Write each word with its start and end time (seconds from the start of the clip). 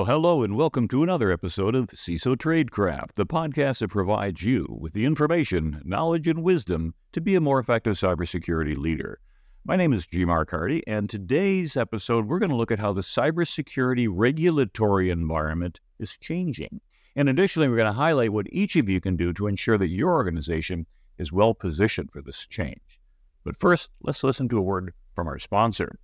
Well, 0.00 0.06
hello, 0.06 0.42
and 0.42 0.56
welcome 0.56 0.88
to 0.88 1.02
another 1.02 1.30
episode 1.30 1.74
of 1.74 1.88
CISO 1.88 2.34
Tradecraft, 2.34 3.16
the 3.16 3.26
podcast 3.26 3.80
that 3.80 3.88
provides 3.88 4.42
you 4.42 4.66
with 4.80 4.94
the 4.94 5.04
information, 5.04 5.82
knowledge, 5.84 6.26
and 6.26 6.42
wisdom 6.42 6.94
to 7.12 7.20
be 7.20 7.34
a 7.34 7.40
more 7.42 7.58
effective 7.58 7.96
cybersecurity 7.96 8.78
leader. 8.78 9.20
My 9.66 9.76
name 9.76 9.92
is 9.92 10.06
G. 10.06 10.24
Mark 10.24 10.52
Hardy, 10.52 10.82
and 10.86 11.10
today's 11.10 11.76
episode, 11.76 12.28
we're 12.28 12.38
going 12.38 12.48
to 12.48 12.56
look 12.56 12.72
at 12.72 12.78
how 12.78 12.94
the 12.94 13.02
cybersecurity 13.02 14.08
regulatory 14.10 15.10
environment 15.10 15.80
is 15.98 16.16
changing. 16.16 16.80
And 17.14 17.28
additionally, 17.28 17.68
we're 17.68 17.76
going 17.76 17.84
to 17.84 17.92
highlight 17.92 18.32
what 18.32 18.46
each 18.50 18.76
of 18.76 18.88
you 18.88 19.02
can 19.02 19.16
do 19.16 19.34
to 19.34 19.48
ensure 19.48 19.76
that 19.76 19.88
your 19.88 20.14
organization 20.14 20.86
is 21.18 21.30
well 21.30 21.52
positioned 21.52 22.10
for 22.10 22.22
this 22.22 22.46
change. 22.46 23.00
But 23.44 23.54
first, 23.54 23.90
let's 24.00 24.24
listen 24.24 24.48
to 24.48 24.56
a 24.56 24.62
word 24.62 24.94
from 25.14 25.28
our 25.28 25.38
sponsor. 25.38 25.98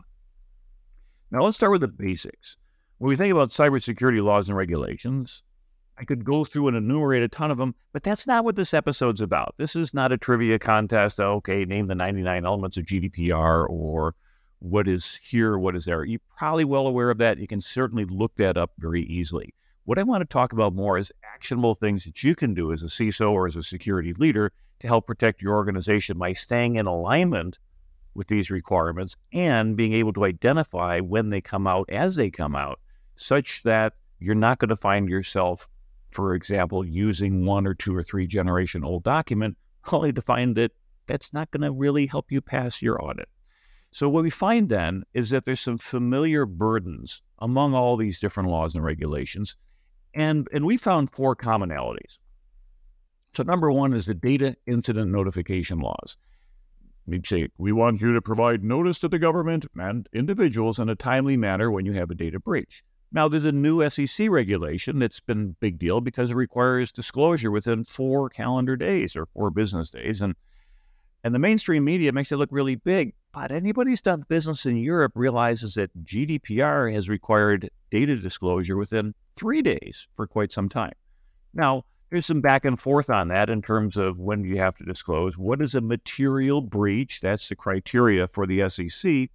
Now 1.31 1.43
let's 1.43 1.57
start 1.57 1.71
with 1.71 1.83
the 1.83 1.89
basics. 1.89 2.57
When 2.99 3.11
we 3.11 3.15
think 3.15 3.33
about 3.33 3.51
cybersecurity 3.51 4.21
laws 4.25 4.49
and 4.49 4.59
regulations, 4.59 5.45
I 6.01 6.05
could 6.05 6.25
go 6.25 6.45
through 6.45 6.69
and 6.69 6.77
enumerate 6.77 7.25
a 7.25 7.29
ton 7.29 7.51
of 7.51 7.59
them, 7.59 7.75
but 7.93 8.05
that's 8.05 8.27
not 8.27 8.45
what 8.45 8.55
this 8.55 8.73
episode's 8.73 9.21
about. 9.21 9.55
This 9.57 9.75
is 9.75 9.93
not 9.93 10.13
a 10.13 10.17
trivia 10.17 10.57
contest. 10.59 11.19
Okay, 11.19 11.65
name 11.65 11.89
the 11.89 11.97
99 11.97 12.47
elements 12.47 12.77
of 12.77 12.85
GDPR 12.85 13.69
or 13.69 14.15
what 14.61 14.87
is 14.87 15.19
here, 15.23 15.59
what 15.59 15.75
is 15.75 15.87
there. 15.87 16.05
You're 16.05 16.21
probably 16.37 16.65
well 16.65 16.87
aware 16.87 17.11
of 17.11 17.19
that. 17.19 17.39
You 17.39 17.49
can 17.49 17.61
certainly 17.61 18.05
look 18.05 18.37
that 18.37 18.57
up 18.57 18.71
very 18.79 19.03
easily. 19.03 19.53
What 19.87 19.99
I 19.99 20.05
want 20.05 20.21
to 20.21 20.27
talk 20.27 20.53
about 20.53 20.73
more 20.73 20.99
is 20.99 21.13
actionable 21.35 21.75
things 21.75 22.05
that 22.05 22.23
you 22.23 22.37
can 22.37 22.55
do 22.55 22.73
as 22.73 22.83
a 22.85 22.87
CISO 22.87 23.33
or 23.33 23.47
as 23.49 23.57
a 23.57 23.63
security 23.63 24.13
leader 24.15 24.53
to 24.79 24.87
help 24.87 25.07
protect 25.07 25.43
your 25.43 25.57
organization 25.57 26.17
by 26.17 26.33
staying 26.33 26.77
in 26.77 26.87
alignment 26.87 27.59
with 28.15 28.29
these 28.29 28.51
requirements 28.51 29.17
and 29.33 29.77
being 29.77 29.95
able 29.95 30.13
to 30.13 30.25
identify 30.25 31.01
when 31.01 31.31
they 31.31 31.41
come 31.41 31.67
out 31.67 31.89
as 31.91 32.15
they 32.15 32.31
come 32.31 32.55
out, 32.55 32.79
such 33.17 33.65
that 33.65 33.95
you're 34.21 34.37
not 34.37 34.59
going 34.59 34.69
to 34.69 34.77
find 34.77 35.09
yourself 35.09 35.69
for 36.11 36.35
example, 36.35 36.85
using 36.85 37.45
one 37.45 37.67
or 37.67 37.75
two 37.75 37.95
or 37.95 38.03
three 38.03 38.27
generation 38.27 38.85
old 38.85 39.05
document, 39.05 39.57
only 39.93 40.13
to 40.13 40.23
find 40.23 40.57
that 40.57 40.73
that's 41.07 41.33
not 41.33 41.51
going 41.51 41.63
to 41.63 41.73
really 41.73 42.07
help 42.07 42.31
you 42.31 42.41
pass 42.41 42.83
your 42.83 43.03
audit. 43.03 43.29
So, 43.91 44.09
what 44.09 44.23
we 44.23 44.31
find 44.31 44.69
then 44.69 45.05
is 45.15 45.31
that 45.31 45.45
there's 45.45 45.61
some 45.61 45.79
familiar 45.79 46.45
burdens 46.45 47.23
among 47.39 47.75
all 47.75 47.97
these 47.97 48.21
different 48.21 48.51
laws 48.51 48.75
and 48.75 48.85
regulations. 48.85 49.57
And, 50.15 50.47
and 50.53 50.67
we 50.67 50.77
found 50.77 51.11
four 51.11 51.35
commonalities. 51.35 52.19
So, 53.35 53.43
number 53.43 53.73
one 53.73 53.95
is 53.95 54.07
the 54.07 54.15
data 54.15 54.57
incident 54.67 55.11
notification 55.11 55.79
laws. 55.79 56.19
We 57.07 57.23
say, 57.25 57.49
we 57.57 57.73
want 57.73 58.03
you 58.03 58.13
to 58.13 58.21
provide 58.21 58.63
notice 58.63 58.99
to 58.99 59.09
the 59.09 59.19
government 59.19 59.65
and 59.75 60.07
individuals 60.13 60.79
in 60.79 60.91
a 60.91 60.95
timely 60.95 61.39
manner 61.39 61.71
when 61.71 61.87
you 61.87 61.95
have 61.95 62.11
a 62.11 62.15
data 62.15 62.39
breach. 62.39 62.85
Now, 63.11 63.27
there's 63.27 63.47
a 63.47 63.53
new 63.53 63.89
SEC 63.89 64.29
regulation 64.29 64.99
that's 64.99 65.21
been 65.21 65.43
a 65.43 65.61
big 65.61 65.79
deal 65.79 66.01
because 66.01 66.31
it 66.31 66.37
requires 66.37 66.93
disclosure 66.93 67.51
within 67.51 67.85
four 67.85 68.29
calendar 68.29 68.77
days 68.77 69.17
or 69.17 69.27
four 69.27 69.51
business 69.51 69.91
days. 69.91 70.21
And, 70.21 70.35
and 71.25 71.35
the 71.35 71.39
mainstream 71.39 71.85
media 71.85 72.13
makes 72.13 72.33
it 72.33 72.37
look 72.37 72.51
really 72.53 72.75
big. 72.75 73.15
But 73.33 73.51
anybody 73.51 73.93
who's 73.93 74.03
done 74.03 74.25
business 74.29 74.67
in 74.67 74.77
Europe 74.77 75.13
realizes 75.15 75.75
that 75.75 76.05
GDPR 76.05 76.93
has 76.93 77.09
required 77.09 77.71
data 77.91 78.17
disclosure 78.17 78.77
within 78.77 79.15
three 79.37 79.63
days 79.63 80.07
for 80.15 80.27
quite 80.27 80.53
some 80.53 80.69
time. 80.69 80.95
Now, 81.55 81.85
there's 82.11 82.27
some 82.27 82.41
back 82.41 82.65
and 82.65 82.81
forth 82.81 83.11
on 83.11 83.29
that 83.29 83.51
in 83.51 83.63
terms 83.63 83.97
of 83.97 84.19
when 84.19 84.45
you 84.45 84.59
have 84.59 84.77
to 84.77 84.85
disclose. 84.85 85.37
What 85.37 85.61
is 85.63 85.75
a 85.75 85.81
material 85.81 86.61
breach? 86.61 87.21
That's 87.21 87.49
the 87.49 87.57
criteria 87.57 88.27
for 88.27 88.47
the 88.47 88.69
SEC. 88.69 89.31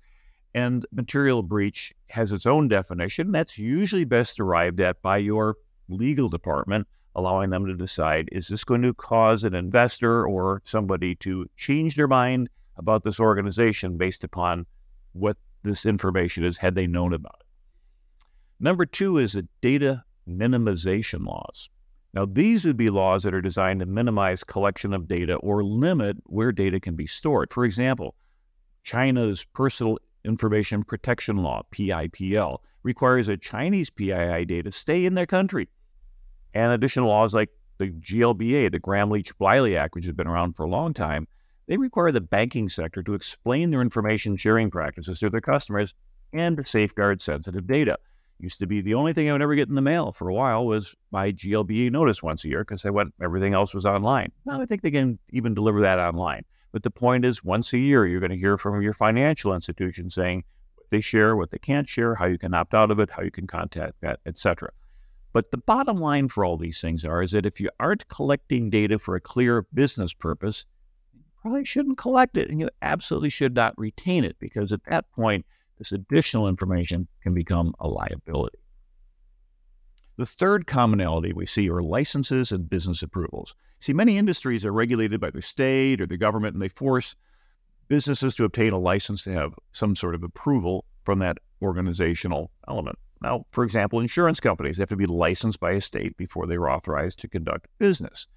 And 0.56 0.86
material 0.92 1.42
breach 1.42 1.94
has 2.14 2.32
its 2.32 2.46
own 2.46 2.68
definition. 2.68 3.32
That's 3.32 3.58
usually 3.58 4.06
best 4.06 4.40
arrived 4.40 4.80
at 4.80 5.02
by 5.02 5.18
your 5.18 5.58
legal 5.90 6.30
department, 6.30 6.88
allowing 7.16 7.50
them 7.50 7.66
to 7.66 7.74
decide 7.74 8.30
is 8.32 8.48
this 8.48 8.64
going 8.64 8.84
to 8.84 8.94
cause 8.94 9.44
an 9.44 9.56
investor 9.56 10.28
or 10.28 10.62
somebody 10.64 11.16
to 11.16 11.50
change 11.58 11.96
their 11.96 12.08
mind 12.08 12.50
about 12.78 13.04
this 13.04 13.20
organization 13.20 13.98
based 13.98 14.24
upon 14.24 14.68
what 15.14 15.38
this 15.64 15.88
information 15.88 16.44
is, 16.44 16.60
had 16.60 16.76
they 16.76 16.86
known 16.86 17.14
about 17.14 17.38
it. 17.40 18.26
Number 18.60 18.86
two 18.86 19.18
is 19.18 19.34
the 19.34 19.48
data 19.62 20.04
minimization 20.30 21.26
laws. 21.26 21.72
Now, 22.14 22.26
these 22.26 22.64
would 22.64 22.78
be 22.78 22.92
laws 22.92 23.24
that 23.24 23.34
are 23.34 23.42
designed 23.42 23.80
to 23.80 23.88
minimize 23.88 24.44
collection 24.44 24.94
of 24.94 25.08
data 25.08 25.38
or 25.38 25.64
limit 25.64 26.18
where 26.26 26.52
data 26.52 26.80
can 26.80 26.96
be 26.96 27.08
stored. 27.08 27.52
For 27.52 27.66
example, 27.66 28.14
China's 28.84 29.46
personal 29.46 29.98
Information 30.26 30.84
Protection 30.84 31.38
Law, 31.38 31.64
PIPL, 31.72 32.60
requires 32.84 33.28
a 33.28 33.38
Chinese 33.38 33.90
PII 33.90 34.46
data 34.46 34.72
stay 34.72 35.06
in 35.06 35.16
their 35.16 35.26
country. 35.26 35.70
And 36.54 36.72
additional 36.72 37.10
laws 37.10 37.34
like 37.34 37.50
the 37.78 37.90
GLBA, 37.90 38.72
the 38.72 38.80
Gramm-Leach-Bliley 38.80 39.78
Act, 39.78 39.96
which 39.96 40.06
has 40.06 40.14
been 40.14 40.28
around 40.28 40.56
for 40.56 40.64
a 40.64 40.70
long 40.70 40.94
time, 40.94 41.28
they 41.68 41.78
require 41.78 42.12
the 42.12 42.22
banking 42.22 42.70
sector 42.70 43.02
to 43.04 43.14
explain 43.14 43.72
their 43.72 43.82
information 43.82 44.38
sharing 44.38 44.70
practices 44.70 45.20
to 45.20 45.30
their 45.30 45.42
customers 45.42 45.96
and 46.34 46.58
to 46.58 46.66
safeguard 46.66 47.22
sensitive 47.22 47.68
data. 47.68 47.98
Used 48.40 48.60
to 48.60 48.68
be 48.68 48.82
the 48.82 48.96
only 48.96 49.14
thing 49.14 49.30
I 49.30 49.32
would 49.32 49.42
ever 49.42 49.56
get 49.56 49.70
in 49.70 49.76
the 49.76 49.82
mail 49.82 50.12
for 50.12 50.28
a 50.28 50.34
while 50.34 50.66
was 50.66 50.96
my 51.12 51.32
GLBA 51.32 51.92
notice 51.92 52.22
once 52.22 52.44
a 52.44 52.50
year 52.50 52.64
because 52.64 52.84
I 52.86 52.90
went 52.90 53.14
everything 53.22 53.54
else 53.54 53.74
was 53.74 53.86
online. 53.86 54.32
Now 54.46 54.60
I 54.60 54.66
think 54.66 54.82
they 54.82 54.92
can 54.92 55.20
even 55.32 55.54
deliver 55.54 55.82
that 55.82 56.00
online. 56.00 56.44
But 56.74 56.82
the 56.82 56.92
point 56.92 57.24
is, 57.24 57.44
once 57.44 57.72
a 57.72 57.78
year, 57.78 58.06
you're 58.06 58.20
going 58.20 58.32
to 58.32 58.38
hear 58.38 58.58
from 58.58 58.82
your 58.82 58.94
financial 58.94 59.54
institution 59.54 60.10
saying 60.10 60.44
what 60.76 60.90
they 60.90 61.02
share, 61.02 61.36
what 61.36 61.52
they 61.52 61.60
can't 61.60 61.88
share, 61.88 62.16
how 62.16 62.26
you 62.26 62.40
can 62.40 62.54
opt 62.56 62.74
out 62.74 62.90
of 62.90 63.00
it, 63.00 63.12
how 63.12 63.22
you 63.22 63.32
can 63.32 63.46
contact 63.46 63.94
that, 64.02 64.20
etc. 64.26 64.72
But 65.34 65.52
the 65.52 65.60
bottom 65.60 65.98
line 65.98 66.28
for 66.28 66.44
all 66.44 66.58
these 66.58 66.82
things 66.82 67.06
are 67.06 67.22
is 67.22 67.32
that 67.32 67.46
if 67.46 67.60
you 67.60 67.70
aren't 67.80 68.08
collecting 68.08 68.72
data 68.72 68.98
for 68.98 69.16
a 69.16 69.22
clear 69.22 69.68
business 69.74 70.14
purpose, 70.14 70.66
you 71.14 71.22
probably 71.40 71.64
shouldn't 71.64 72.00
collect 72.00 72.38
it, 72.38 72.50
and 72.50 72.60
you 72.60 72.70
absolutely 72.82 73.30
should 73.30 73.54
not 73.54 73.78
retain 73.78 74.24
it 74.24 74.36
because 74.40 74.74
at 74.74 74.84
that 74.86 75.10
point, 75.12 75.46
this 75.78 75.92
additional 75.92 76.48
information 76.48 77.08
can 77.22 77.36
become 77.36 77.76
a 77.80 77.88
liability. 77.88 78.58
The 80.16 80.26
third 80.26 80.68
commonality 80.68 81.34
we 81.34 81.46
see 81.46 81.70
are 81.70 81.82
licenses 81.82 82.52
and 82.52 82.70
business 82.70 83.02
approvals. 83.02 83.56
See, 83.80 83.94
many 83.94 84.18
industries 84.18 84.64
are 84.64 84.72
regulated 84.72 85.20
by 85.20 85.32
the 85.32 85.42
state 85.42 86.00
or 86.00 86.06
the 86.06 86.18
government, 86.18 86.54
and 86.54 86.62
they 86.62 86.68
force 86.68 87.16
businesses 87.88 88.36
to 88.36 88.44
obtain 88.44 88.74
a 88.74 88.80
license 88.80 89.24
to 89.24 89.34
have 89.34 89.54
some 89.72 89.96
sort 89.96 90.16
of 90.16 90.24
approval 90.24 90.86
from 91.04 91.20
that 91.20 91.38
organizational 91.62 92.52
element. 92.68 92.98
Now, 93.22 93.46
for 93.52 93.64
example, 93.64 94.00
insurance 94.00 94.40
companies 94.40 94.78
have 94.78 94.90
to 94.90 94.96
be 94.96 95.06
licensed 95.06 95.60
by 95.60 95.72
a 95.72 95.82
state 95.82 96.16
before 96.18 96.46
they 96.46 96.56
are 96.56 96.70
authorized 96.70 97.20
to 97.20 97.28
conduct 97.28 97.68
business. 97.80 98.28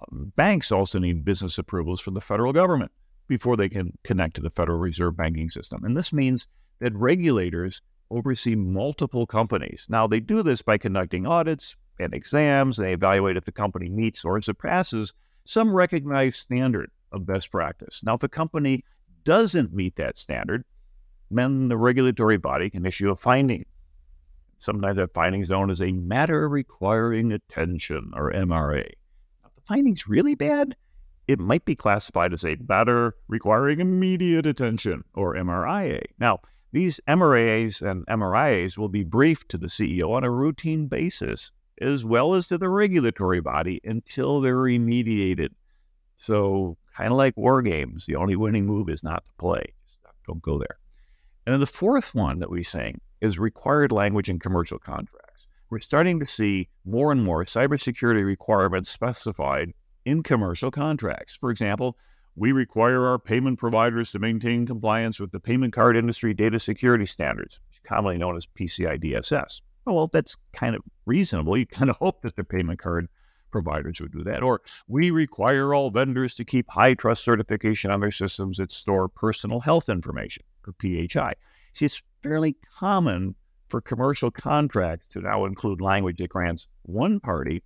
Um, 0.00 0.32
banks 0.36 0.72
also 0.72 0.98
need 0.98 1.24
business 1.24 1.58
approvals 1.58 2.00
from 2.00 2.14
the 2.14 2.20
federal 2.20 2.52
government 2.52 2.92
before 3.26 3.56
they 3.56 3.68
can 3.68 3.92
connect 4.04 4.36
to 4.36 4.40
the 4.40 4.50
Federal 4.50 4.78
Reserve 4.78 5.16
banking 5.16 5.50
system. 5.50 5.84
And 5.84 5.96
this 5.96 6.12
means 6.12 6.46
that 6.78 6.94
regulators 6.94 7.82
oversee 8.10 8.56
multiple 8.56 9.26
companies. 9.26 9.86
Now, 9.88 10.06
they 10.06 10.20
do 10.20 10.42
this 10.42 10.62
by 10.62 10.78
conducting 10.78 11.26
audits 11.26 11.76
and 11.98 12.14
exams. 12.14 12.76
They 12.76 12.92
evaluate 12.92 13.36
if 13.36 13.44
the 13.44 13.52
company 13.52 13.88
meets 13.88 14.24
or 14.24 14.40
surpasses 14.40 15.12
some 15.44 15.74
recognized 15.74 16.36
standard 16.36 16.90
of 17.12 17.26
best 17.26 17.50
practice. 17.50 18.02
Now, 18.04 18.14
if 18.14 18.22
a 18.22 18.28
company 18.28 18.84
doesn't 19.24 19.74
meet 19.74 19.96
that 19.96 20.16
standard, 20.16 20.64
then 21.30 21.68
the 21.68 21.76
regulatory 21.76 22.38
body 22.38 22.70
can 22.70 22.86
issue 22.86 23.10
a 23.10 23.16
finding. 23.16 23.66
Sometimes 24.58 24.96
that 24.96 25.14
finding 25.14 25.40
is 25.40 25.50
known 25.50 25.70
as 25.70 25.80
a 25.80 25.92
matter 25.92 26.48
requiring 26.48 27.32
attention 27.32 28.10
or 28.14 28.32
MRA. 28.32 28.86
If 28.86 29.54
the 29.54 29.62
finding's 29.66 30.08
really 30.08 30.34
bad, 30.34 30.76
it 31.28 31.38
might 31.38 31.64
be 31.64 31.76
classified 31.76 32.32
as 32.32 32.44
a 32.44 32.56
matter 32.68 33.14
requiring 33.28 33.80
immediate 33.80 34.46
attention 34.46 35.04
or 35.14 35.34
MRIA. 35.34 36.02
Now, 36.18 36.40
these 36.72 37.00
MRAs 37.08 37.82
and 37.82 38.06
MRIAs 38.06 38.76
will 38.76 38.88
be 38.88 39.04
briefed 39.04 39.48
to 39.50 39.58
the 39.58 39.68
CEO 39.68 40.10
on 40.10 40.24
a 40.24 40.30
routine 40.30 40.86
basis 40.86 41.50
as 41.80 42.04
well 42.04 42.34
as 42.34 42.48
to 42.48 42.58
the 42.58 42.68
regulatory 42.68 43.40
body 43.40 43.80
until 43.84 44.40
they're 44.40 44.56
remediated. 44.56 45.50
So, 46.16 46.76
kind 46.96 47.12
of 47.12 47.16
like 47.16 47.36
war 47.36 47.62
games, 47.62 48.06
the 48.06 48.16
only 48.16 48.36
winning 48.36 48.66
move 48.66 48.88
is 48.88 49.04
not 49.04 49.24
to 49.24 49.30
play. 49.38 49.72
Don't 50.26 50.42
go 50.42 50.58
there. 50.58 50.78
And 51.46 51.52
then 51.52 51.60
the 51.60 51.66
fourth 51.66 52.14
one 52.14 52.40
that 52.40 52.50
we 52.50 52.62
sing 52.62 53.00
is 53.20 53.38
required 53.38 53.92
language 53.92 54.28
in 54.28 54.38
commercial 54.38 54.78
contracts. 54.78 55.46
We're 55.70 55.80
starting 55.80 56.20
to 56.20 56.26
see 56.26 56.68
more 56.84 57.12
and 57.12 57.22
more 57.22 57.44
cybersecurity 57.44 58.24
requirements 58.24 58.90
specified 58.90 59.72
in 60.04 60.22
commercial 60.22 60.70
contracts. 60.70 61.36
For 61.36 61.50
example, 61.50 61.96
we 62.38 62.52
require 62.52 63.04
our 63.06 63.18
payment 63.18 63.58
providers 63.58 64.12
to 64.12 64.18
maintain 64.18 64.64
compliance 64.64 65.18
with 65.18 65.32
the 65.32 65.40
payment 65.40 65.72
card 65.72 65.96
industry 65.96 66.32
data 66.32 66.60
security 66.60 67.04
standards, 67.04 67.60
commonly 67.84 68.16
known 68.16 68.36
as 68.36 68.46
PCI 68.46 69.02
DSS. 69.02 69.60
Oh, 69.86 69.94
well, 69.94 70.10
that's 70.12 70.36
kind 70.52 70.76
of 70.76 70.82
reasonable. 71.04 71.56
You 71.56 71.66
kind 71.66 71.90
of 71.90 71.96
hope 71.96 72.22
that 72.22 72.36
the 72.36 72.44
payment 72.44 72.78
card 72.78 73.08
providers 73.50 74.00
would 74.00 74.12
do 74.12 74.22
that. 74.24 74.42
Or 74.42 74.60
we 74.86 75.10
require 75.10 75.74
all 75.74 75.90
vendors 75.90 76.34
to 76.36 76.44
keep 76.44 76.68
HITRUST 76.68 77.24
certification 77.24 77.90
on 77.90 78.00
their 78.00 78.10
systems 78.10 78.58
that 78.58 78.70
store 78.70 79.08
personal 79.08 79.60
health 79.60 79.88
information, 79.88 80.44
or 80.66 80.74
PHI. 80.80 81.32
See, 81.72 81.86
it's 81.86 82.02
fairly 82.22 82.56
common 82.78 83.34
for 83.68 83.80
commercial 83.80 84.30
contracts 84.30 85.06
to 85.08 85.20
now 85.20 85.44
include 85.44 85.80
language 85.80 86.18
that 86.18 86.28
grants 86.28 86.68
one 86.82 87.20
party 87.20 87.62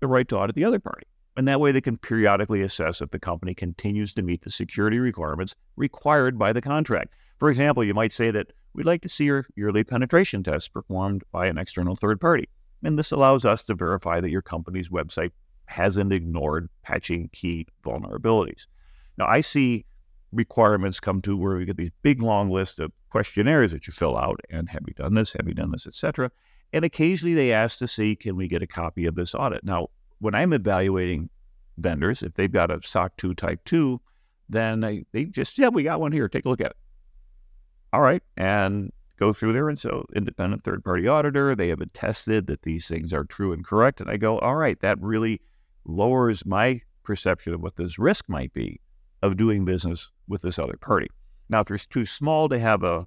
the 0.00 0.08
right 0.08 0.28
to 0.28 0.36
audit 0.36 0.56
the 0.56 0.64
other 0.64 0.78
party. 0.78 1.06
And 1.36 1.46
that 1.48 1.60
way 1.60 1.72
they 1.72 1.80
can 1.80 1.96
periodically 1.96 2.62
assess 2.62 3.00
if 3.00 3.10
the 3.10 3.18
company 3.18 3.54
continues 3.54 4.12
to 4.14 4.22
meet 4.22 4.42
the 4.42 4.50
security 4.50 4.98
requirements 4.98 5.54
required 5.76 6.38
by 6.38 6.52
the 6.52 6.60
contract. 6.60 7.14
For 7.38 7.48
example, 7.48 7.84
you 7.84 7.94
might 7.94 8.12
say 8.12 8.30
that 8.30 8.52
we'd 8.74 8.86
like 8.86 9.02
to 9.02 9.08
see 9.08 9.24
your 9.24 9.46
yearly 9.56 9.84
penetration 9.84 10.42
tests 10.42 10.68
performed 10.68 11.22
by 11.32 11.46
an 11.46 11.58
external 11.58 11.96
third 11.96 12.20
party. 12.20 12.48
And 12.82 12.98
this 12.98 13.12
allows 13.12 13.44
us 13.44 13.64
to 13.66 13.74
verify 13.74 14.20
that 14.20 14.30
your 14.30 14.42
company's 14.42 14.88
website 14.88 15.30
hasn't 15.66 16.12
ignored 16.12 16.68
patching 16.82 17.30
key 17.32 17.66
vulnerabilities. 17.84 18.66
Now, 19.16 19.26
I 19.26 19.40
see 19.40 19.84
requirements 20.32 21.00
come 21.00 21.22
to 21.22 21.36
where 21.36 21.56
we 21.56 21.64
get 21.64 21.76
these 21.76 21.90
big 22.02 22.22
long 22.22 22.50
lists 22.50 22.78
of 22.78 22.92
questionnaires 23.10 23.72
that 23.72 23.86
you 23.86 23.92
fill 23.92 24.16
out 24.16 24.40
and 24.50 24.68
have 24.68 24.82
you 24.86 24.94
done 24.94 25.14
this, 25.14 25.32
have 25.34 25.46
you 25.46 25.54
done 25.54 25.70
this, 25.70 25.86
etc. 25.86 26.30
And 26.72 26.84
occasionally 26.84 27.34
they 27.34 27.52
ask 27.52 27.78
to 27.78 27.88
see, 27.88 28.14
can 28.14 28.36
we 28.36 28.48
get 28.48 28.62
a 28.62 28.66
copy 28.66 29.06
of 29.06 29.14
this 29.14 29.34
audit? 29.34 29.64
Now, 29.64 29.88
when 30.20 30.34
I'm 30.34 30.52
evaluating 30.52 31.28
vendors, 31.78 32.22
if 32.22 32.34
they've 32.34 32.52
got 32.52 32.70
a 32.70 32.80
SOC 32.82 33.16
2 33.16 33.34
Type 33.34 33.64
2, 33.64 34.00
then 34.48 34.84
I, 34.84 35.04
they 35.12 35.24
just, 35.24 35.58
yeah, 35.58 35.68
we 35.68 35.82
got 35.82 36.00
one 36.00 36.12
here. 36.12 36.28
Take 36.28 36.44
a 36.44 36.48
look 36.48 36.60
at 36.60 36.72
it. 36.72 36.76
All 37.92 38.00
right. 38.00 38.22
And 38.36 38.92
go 39.18 39.32
through 39.32 39.52
there. 39.52 39.68
And 39.68 39.78
so, 39.78 40.06
independent 40.14 40.64
third 40.64 40.84
party 40.84 41.08
auditor, 41.08 41.54
they 41.54 41.68
have 41.68 41.80
attested 41.80 42.46
that 42.48 42.62
these 42.62 42.88
things 42.88 43.12
are 43.12 43.24
true 43.24 43.52
and 43.52 43.64
correct. 43.64 44.00
And 44.00 44.10
I 44.10 44.16
go, 44.16 44.38
all 44.38 44.56
right, 44.56 44.78
that 44.80 45.00
really 45.00 45.40
lowers 45.84 46.44
my 46.44 46.80
perception 47.02 47.54
of 47.54 47.60
what 47.60 47.76
this 47.76 47.98
risk 47.98 48.28
might 48.28 48.52
be 48.52 48.80
of 49.22 49.36
doing 49.36 49.64
business 49.64 50.10
with 50.28 50.42
this 50.42 50.58
other 50.58 50.76
party. 50.80 51.08
Now, 51.48 51.60
if 51.60 51.70
it's 51.70 51.86
too 51.86 52.06
small 52.06 52.48
to 52.48 52.58
have 52.58 52.82
a 52.82 53.06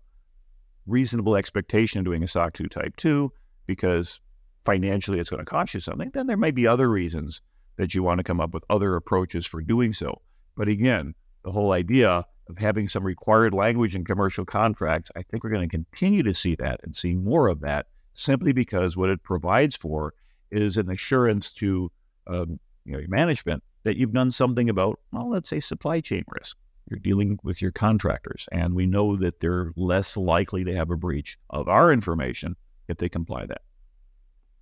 reasonable 0.86 1.36
expectation 1.36 2.00
of 2.00 2.06
doing 2.06 2.24
a 2.24 2.28
SOC 2.28 2.54
2 2.54 2.68
Type 2.68 2.96
2 2.98 3.32
because 3.68 4.20
financially 4.66 5.20
it's 5.20 5.30
going 5.30 5.44
to 5.44 5.46
cost 5.46 5.74
you 5.74 5.80
something, 5.80 6.10
then 6.14 6.28
there 6.28 6.38
may 6.38 6.52
be 6.52 6.68
other 6.68 6.90
reasons 6.90 7.42
that 7.78 7.94
you 7.94 8.04
want 8.04 8.20
to 8.20 8.24
come 8.24 8.40
up 8.40 8.54
with 8.54 8.64
other 8.70 8.96
approaches 8.96 9.46
for 9.46 9.62
doing 9.62 9.94
so. 9.94 10.22
But 10.56 10.68
again, 10.68 11.16
the 11.44 11.52
whole 11.52 11.72
idea 11.72 12.26
of 12.50 12.58
having 12.58 12.90
some 12.90 13.04
required 13.04 13.54
language 13.54 13.96
in 13.96 14.06
commercial 14.06 14.46
contracts, 14.46 15.10
I 15.16 15.24
think 15.24 15.44
we're 15.44 15.50
going 15.50 15.68
to 15.68 15.76
continue 15.76 16.24
to 16.24 16.36
see 16.36 16.56
that 16.56 16.80
and 16.84 16.96
see 16.96 17.16
more 17.16 17.48
of 17.48 17.62
that 17.62 17.88
simply 18.14 18.54
because 18.54 18.96
what 18.96 19.10
it 19.10 19.24
provides 19.24 19.76
for 19.76 20.14
is 20.52 20.78
an 20.78 20.92
assurance 20.92 21.52
to 21.54 21.92
um, 22.28 22.60
you 22.86 22.94
know, 22.94 23.04
management 23.08 23.64
that 23.84 23.98
you've 23.98 24.12
done 24.12 24.32
something 24.32 24.70
about, 24.70 25.00
well, 25.12 25.30
let's 25.30 25.50
say 25.50 25.60
supply 25.60 26.00
chain 26.00 26.24
risk. 26.28 26.58
You're 26.90 27.00
dealing 27.00 27.40
with 27.44 27.62
your 27.62 27.72
contractors, 27.72 28.48
and 28.52 28.76
we 28.76 28.86
know 28.86 29.16
that 29.16 29.40
they're 29.40 29.72
less 29.78 30.18
likely 30.18 30.66
to 30.66 30.76
have 30.76 30.92
a 30.92 30.98
breach 30.98 31.38
of 31.50 31.68
our 31.70 31.92
information 31.92 32.56
if 32.88 32.98
they 32.98 33.10
comply 33.10 33.46
that. 33.46 33.62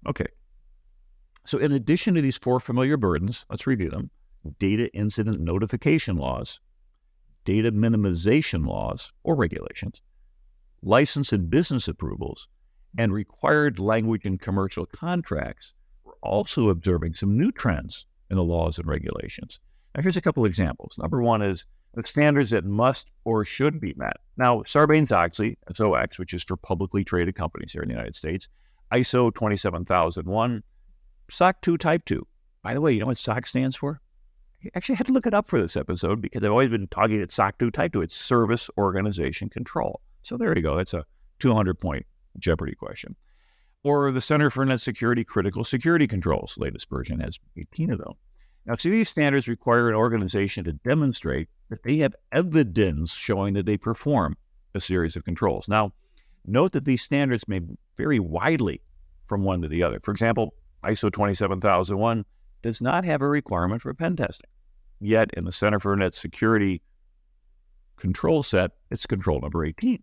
Okay. 0.07 0.27
So, 1.45 1.57
in 1.57 1.71
addition 1.71 2.13
to 2.15 2.21
these 2.21 2.37
four 2.37 2.59
familiar 2.59 2.97
burdens, 2.97 3.45
let's 3.49 3.67
review 3.67 3.89
them 3.89 4.09
data 4.59 4.91
incident 4.95 5.39
notification 5.39 6.17
laws, 6.17 6.59
data 7.45 7.71
minimization 7.71 8.65
laws 8.65 9.13
or 9.23 9.35
regulations, 9.35 10.01
license 10.81 11.31
and 11.31 11.49
business 11.49 11.87
approvals, 11.87 12.47
and 12.97 13.13
required 13.13 13.79
language 13.79 14.25
in 14.25 14.37
commercial 14.37 14.85
contracts. 14.85 15.73
We're 16.03 16.13
also 16.23 16.69
observing 16.69 17.15
some 17.15 17.37
new 17.37 17.51
trends 17.51 18.05
in 18.29 18.37
the 18.37 18.43
laws 18.43 18.79
and 18.79 18.87
regulations. 18.87 19.59
Now, 19.95 20.01
here's 20.01 20.17
a 20.17 20.21
couple 20.21 20.45
examples. 20.45 20.97
Number 20.97 21.21
one 21.21 21.41
is 21.41 21.65
the 21.93 22.05
standards 22.05 22.51
that 22.51 22.65
must 22.65 23.09
or 23.25 23.43
should 23.43 23.79
be 23.79 23.93
met. 23.97 24.17
Now, 24.37 24.61
Sarbanes 24.61 25.11
Oxley, 25.11 25.57
SOX, 25.73 26.17
which 26.17 26.33
is 26.33 26.43
for 26.43 26.55
publicly 26.55 27.03
traded 27.03 27.35
companies 27.35 27.73
here 27.73 27.81
in 27.81 27.89
the 27.89 27.95
United 27.95 28.15
States, 28.15 28.47
ISO 28.93 29.33
27001, 29.33 30.63
SOC 31.29 31.61
2 31.61 31.77
Type 31.77 32.05
2. 32.05 32.27
By 32.61 32.73
the 32.73 32.81
way, 32.81 32.93
you 32.93 32.99
know 32.99 33.07
what 33.07 33.17
SOC 33.17 33.47
stands 33.47 33.75
for? 33.75 34.01
I 34.63 34.69
actually 34.75 34.95
had 34.95 35.07
to 35.07 35.13
look 35.13 35.25
it 35.25 35.33
up 35.33 35.47
for 35.47 35.59
this 35.59 35.75
episode 35.75 36.21
because 36.21 36.43
I've 36.43 36.51
always 36.51 36.69
been 36.69 36.87
talking 36.87 37.21
at 37.21 37.31
SOC 37.31 37.57
2 37.57 37.71
Type 37.71 37.93
2. 37.93 38.01
It's 38.01 38.15
Service 38.15 38.69
Organization 38.77 39.49
Control. 39.49 40.01
So 40.21 40.37
there 40.37 40.55
you 40.55 40.61
go. 40.61 40.75
That's 40.75 40.93
a 40.93 41.05
200 41.39 41.79
point 41.79 42.05
Jeopardy 42.37 42.75
question. 42.75 43.15
Or 43.83 44.11
the 44.11 44.21
Center 44.21 44.49
for 44.51 44.63
Net 44.63 44.79
Security 44.79 45.23
Critical 45.23 45.63
Security 45.63 46.05
Controls. 46.05 46.57
Latest 46.59 46.89
version 46.89 47.19
has 47.19 47.39
18 47.57 47.91
of 47.91 47.97
them. 47.97 48.13
Now, 48.65 48.75
see, 48.75 48.91
these 48.91 49.09
standards 49.09 49.47
require 49.47 49.89
an 49.89 49.95
organization 49.95 50.63
to 50.65 50.73
demonstrate 50.73 51.49
that 51.69 51.81
they 51.81 51.97
have 51.97 52.15
evidence 52.31 53.13
showing 53.13 53.55
that 53.55 53.65
they 53.65 53.77
perform 53.77 54.37
a 54.75 54.79
series 54.79 55.15
of 55.15 55.25
controls. 55.25 55.67
Now, 55.67 55.93
Note 56.45 56.71
that 56.73 56.85
these 56.85 57.01
standards 57.01 57.47
may 57.47 57.61
vary 57.97 58.19
widely 58.19 58.81
from 59.27 59.43
one 59.43 59.61
to 59.61 59.67
the 59.67 59.83
other. 59.83 59.99
For 59.99 60.11
example, 60.11 60.53
ISO 60.83 61.11
27001 61.11 62.25
does 62.61 62.81
not 62.81 63.05
have 63.05 63.21
a 63.21 63.27
requirement 63.27 63.81
for 63.81 63.93
pen 63.93 64.15
testing. 64.15 64.49
Yet 64.99 65.31
in 65.33 65.45
the 65.45 65.51
Center 65.51 65.79
for 65.79 65.95
Net 65.95 66.13
Security 66.13 66.81
control 67.97 68.43
set, 68.43 68.71
it's 68.89 69.05
control 69.05 69.39
number 69.41 69.65
18. 69.65 70.01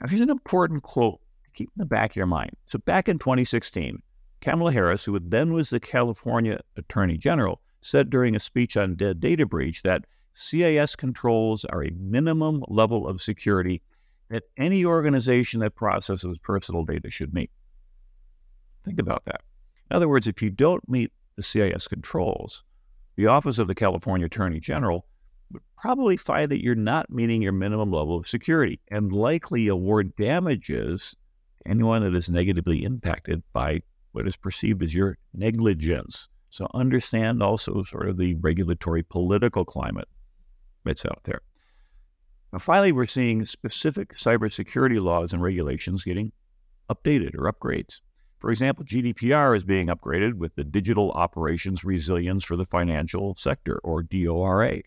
Now, 0.00 0.08
here's 0.08 0.20
an 0.20 0.30
important 0.30 0.82
quote 0.82 1.20
to 1.44 1.50
keep 1.52 1.68
in 1.68 1.80
the 1.80 1.86
back 1.86 2.10
of 2.10 2.16
your 2.16 2.26
mind. 2.26 2.50
So, 2.66 2.78
back 2.78 3.08
in 3.08 3.18
2016, 3.18 4.02
Kamala 4.40 4.72
Harris, 4.72 5.04
who 5.04 5.18
then 5.18 5.52
was 5.52 5.70
the 5.70 5.80
California 5.80 6.60
Attorney 6.76 7.16
General, 7.16 7.60
said 7.80 8.10
during 8.10 8.34
a 8.34 8.40
speech 8.40 8.76
on 8.76 8.96
data 8.96 9.46
breach 9.46 9.82
that 9.82 10.04
CIS 10.34 10.96
controls 10.96 11.64
are 11.64 11.84
a 11.84 11.92
minimum 11.92 12.62
level 12.68 13.08
of 13.08 13.22
security 13.22 13.80
that 14.28 14.44
any 14.56 14.84
organization 14.84 15.60
that 15.60 15.74
processes 15.74 16.38
personal 16.38 16.84
data 16.84 17.10
should 17.10 17.32
meet. 17.32 17.50
Think 18.84 19.00
about 19.00 19.24
that. 19.26 19.42
In 19.90 19.96
other 19.96 20.08
words, 20.08 20.26
if 20.26 20.42
you 20.42 20.50
don't 20.50 20.88
meet 20.88 21.12
the 21.36 21.42
CIS 21.42 21.88
controls, 21.88 22.64
the 23.16 23.26
Office 23.26 23.58
of 23.58 23.68
the 23.68 23.74
California 23.74 24.26
Attorney 24.26 24.60
General 24.60 25.06
would 25.52 25.62
probably 25.76 26.16
find 26.16 26.50
that 26.50 26.62
you're 26.62 26.74
not 26.74 27.10
meeting 27.10 27.42
your 27.42 27.52
minimum 27.52 27.92
level 27.92 28.16
of 28.16 28.26
security 28.26 28.80
and 28.90 29.12
likely 29.12 29.68
award 29.68 30.14
damages 30.16 31.16
to 31.62 31.70
anyone 31.70 32.02
that 32.02 32.16
is 32.16 32.28
negatively 32.28 32.84
impacted 32.84 33.42
by 33.52 33.80
what 34.12 34.26
is 34.26 34.36
perceived 34.36 34.82
as 34.82 34.94
your 34.94 35.18
negligence. 35.34 36.28
So 36.50 36.68
understand 36.74 37.42
also 37.42 37.82
sort 37.84 38.08
of 38.08 38.16
the 38.16 38.34
regulatory 38.34 39.02
political 39.02 39.64
climate 39.64 40.08
that's 40.84 41.04
out 41.04 41.20
there. 41.24 41.42
Finally, 42.58 42.92
we're 42.92 43.06
seeing 43.06 43.44
specific 43.44 44.16
cybersecurity 44.16 45.00
laws 45.00 45.32
and 45.32 45.42
regulations 45.42 46.04
getting 46.04 46.32
updated 46.88 47.34
or 47.34 47.52
upgrades. 47.52 48.00
For 48.38 48.50
example, 48.50 48.84
GDPR 48.84 49.56
is 49.56 49.64
being 49.64 49.88
upgraded 49.88 50.34
with 50.34 50.54
the 50.54 50.64
Digital 50.64 51.10
Operations 51.12 51.84
Resilience 51.84 52.44
for 52.44 52.56
the 52.56 52.66
Financial 52.66 53.34
Sector, 53.34 53.80
or 53.82 54.02
DORA. 54.02 54.80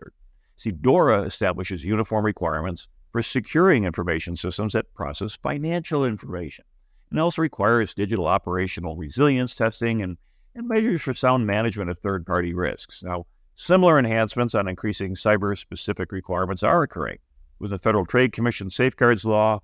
See, 0.56 0.72
DORA 0.72 1.24
establishes 1.24 1.84
uniform 1.84 2.26
requirements 2.26 2.88
for 3.12 3.22
securing 3.24 3.86
information 3.86 4.36
systems 4.36 4.74
that 4.74 4.94
process 4.94 5.36
financial 5.36 6.06
information. 6.06 6.66
and 7.12 7.20
also 7.20 7.42
requires 7.42 7.96
digital 7.96 8.28
operational 8.28 8.96
resilience 8.96 9.56
testing 9.56 10.02
and, 10.02 10.18
and 10.54 10.68
measures 10.68 11.02
for 11.02 11.16
sound 11.16 11.48
management 11.48 11.90
of 11.90 11.98
third 11.98 12.26
party 12.26 12.54
risks. 12.54 13.04
Now, 13.04 13.26
similar 13.56 13.98
enhancements 13.98 14.54
on 14.54 14.68
increasing 14.68 15.16
cyber 15.16 15.58
specific 15.58 16.12
requirements 16.12 16.62
are 16.62 16.84
occurring 16.84 17.18
with 17.60 17.72
the 17.72 17.78
Federal 17.78 18.06
Trade 18.06 18.32
Commission 18.32 18.70
safeguards 18.70 19.26
law, 19.26 19.60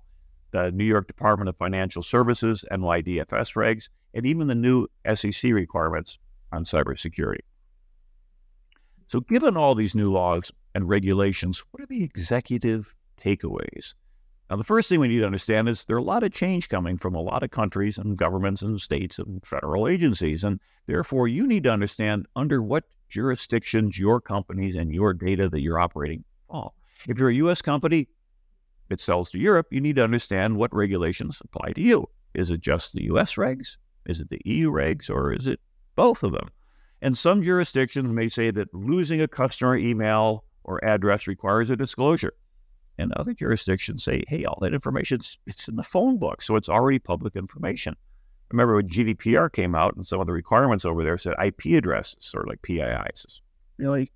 the 0.52 0.70
New 0.70 0.84
York 0.84 1.06
Department 1.06 1.48
of 1.48 1.56
Financial 1.56 2.02
Services, 2.02 2.64
NYDFS 2.70 3.54
regs, 3.56 3.88
and 4.14 4.24
even 4.26 4.46
the 4.46 4.54
new 4.54 4.86
SEC 5.14 5.52
requirements 5.52 6.18
on 6.52 6.64
cybersecurity. 6.64 7.40
So, 9.08 9.20
given 9.20 9.56
all 9.56 9.74
these 9.74 9.94
new 9.94 10.10
laws 10.10 10.52
and 10.74 10.88
regulations, 10.88 11.62
what 11.70 11.82
are 11.82 11.86
the 11.86 12.02
executive 12.02 12.94
takeaways? 13.20 13.94
Now, 14.48 14.56
the 14.56 14.64
first 14.64 14.88
thing 14.88 15.00
we 15.00 15.08
need 15.08 15.18
to 15.18 15.26
understand 15.26 15.68
is 15.68 15.84
there 15.84 15.96
are 15.96 16.00
a 16.00 16.04
lot 16.04 16.22
of 16.22 16.32
change 16.32 16.68
coming 16.68 16.96
from 16.96 17.16
a 17.16 17.20
lot 17.20 17.42
of 17.42 17.50
countries 17.50 17.98
and 17.98 18.16
governments 18.16 18.62
and 18.62 18.80
states 18.80 19.18
and 19.18 19.44
federal 19.44 19.88
agencies. 19.88 20.44
And 20.44 20.60
therefore, 20.86 21.26
you 21.26 21.46
need 21.46 21.64
to 21.64 21.72
understand 21.72 22.26
under 22.36 22.62
what 22.62 22.84
jurisdictions 23.08 23.98
your 23.98 24.20
companies 24.20 24.76
and 24.76 24.94
your 24.94 25.14
data 25.14 25.48
that 25.48 25.60
you're 25.62 25.80
operating 25.80 26.22
fall. 26.48 26.75
If 27.08 27.18
you're 27.18 27.28
a 27.28 27.34
U.S. 27.34 27.62
company, 27.62 28.08
it 28.90 29.00
sells 29.00 29.30
to 29.30 29.38
Europe, 29.38 29.66
you 29.70 29.80
need 29.80 29.96
to 29.96 30.04
understand 30.04 30.56
what 30.56 30.74
regulations 30.74 31.42
apply 31.42 31.72
to 31.72 31.80
you. 31.80 32.08
Is 32.34 32.50
it 32.50 32.60
just 32.60 32.92
the 32.92 33.04
US 33.04 33.34
regs? 33.34 33.76
Is 34.06 34.20
it 34.20 34.30
the 34.30 34.40
EU 34.44 34.70
regs? 34.70 35.10
Or 35.10 35.32
is 35.32 35.46
it 35.46 35.60
both 35.96 36.22
of 36.22 36.32
them? 36.32 36.48
And 37.02 37.16
some 37.16 37.42
jurisdictions 37.42 38.12
may 38.12 38.28
say 38.28 38.50
that 38.50 38.72
losing 38.74 39.20
a 39.20 39.28
customer 39.28 39.76
email 39.76 40.44
or 40.64 40.84
address 40.84 41.26
requires 41.26 41.70
a 41.70 41.76
disclosure. 41.76 42.32
And 42.98 43.12
other 43.12 43.34
jurisdictions 43.34 44.04
say, 44.04 44.22
hey, 44.28 44.44
all 44.44 44.58
that 44.62 44.72
information 44.72 45.20
it's 45.46 45.68
in 45.68 45.76
the 45.76 45.82
phone 45.82 46.18
book, 46.18 46.40
so 46.40 46.56
it's 46.56 46.68
already 46.68 46.98
public 46.98 47.36
information. 47.36 47.94
Remember 48.50 48.76
when 48.76 48.88
GDPR 48.88 49.52
came 49.52 49.74
out 49.74 49.96
and 49.96 50.06
some 50.06 50.20
of 50.20 50.26
the 50.26 50.32
requirements 50.32 50.84
over 50.84 51.02
there 51.02 51.18
said 51.18 51.34
IP 51.44 51.76
addresses, 51.76 52.16
sort 52.20 52.44
of 52.44 52.50
like 52.50 52.62
PIIs. 52.62 53.40
Really? 53.76 54.12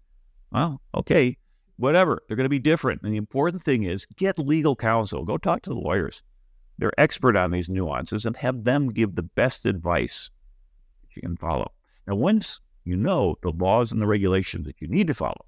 Well, 0.53 0.81
okay, 0.95 1.37
whatever. 1.81 2.23
They're 2.29 2.37
going 2.37 2.45
to 2.45 2.51
be 2.51 2.59
different. 2.59 3.03
And 3.03 3.13
the 3.13 3.19
important 3.19 3.63
thing 3.63 3.85
is 3.85 4.07
get 4.17 4.39
legal 4.39 4.77
counsel. 4.77 5.25
Go 5.25 5.39
talk 5.39 5.63
to 5.63 5.71
the 5.71 5.77
lawyers. 5.77 6.23
They're 6.79 6.99
expert 6.99 7.37
on 7.37 7.51
these 7.51 7.69
nuances 7.69 8.25
and 8.27 8.37
have 8.37 8.65
them 8.65 8.91
give 8.91 9.15
the 9.15 9.23
best 9.23 9.67
advice 9.67 10.31
that 11.03 11.17
you 11.17 11.23
can 11.23 11.37
follow. 11.37 11.73
Now, 12.07 12.15
once 12.15 12.61
you 12.85 12.97
know 12.97 13.37
the 13.43 13.51
laws 13.51 13.93
and 13.93 14.01
the 14.01 14.07
regulations 14.07 14.67
that 14.67 14.81
you 14.81 14.89
need 14.89 15.07
to 15.07 15.15
follow, 15.15 15.45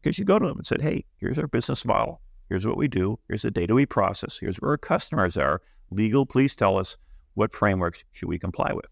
because 0.00 0.18
you 0.18 0.24
go 0.24 0.38
to 0.38 0.46
them 0.46 0.58
and 0.58 0.66
said, 0.66 0.82
hey, 0.82 1.04
here's 1.18 1.38
our 1.38 1.48
business 1.48 1.84
model. 1.84 2.20
Here's 2.48 2.66
what 2.66 2.76
we 2.76 2.88
do. 2.88 3.18
Here's 3.28 3.42
the 3.42 3.50
data 3.50 3.74
we 3.74 3.86
process. 3.86 4.38
Here's 4.38 4.56
where 4.56 4.70
our 4.72 4.78
customers 4.78 5.36
are. 5.36 5.60
Legal, 5.90 6.24
please 6.26 6.54
tell 6.54 6.78
us 6.78 6.96
what 7.34 7.52
frameworks 7.52 8.04
should 8.12 8.28
we 8.28 8.38
comply 8.38 8.72
with. 8.72 8.86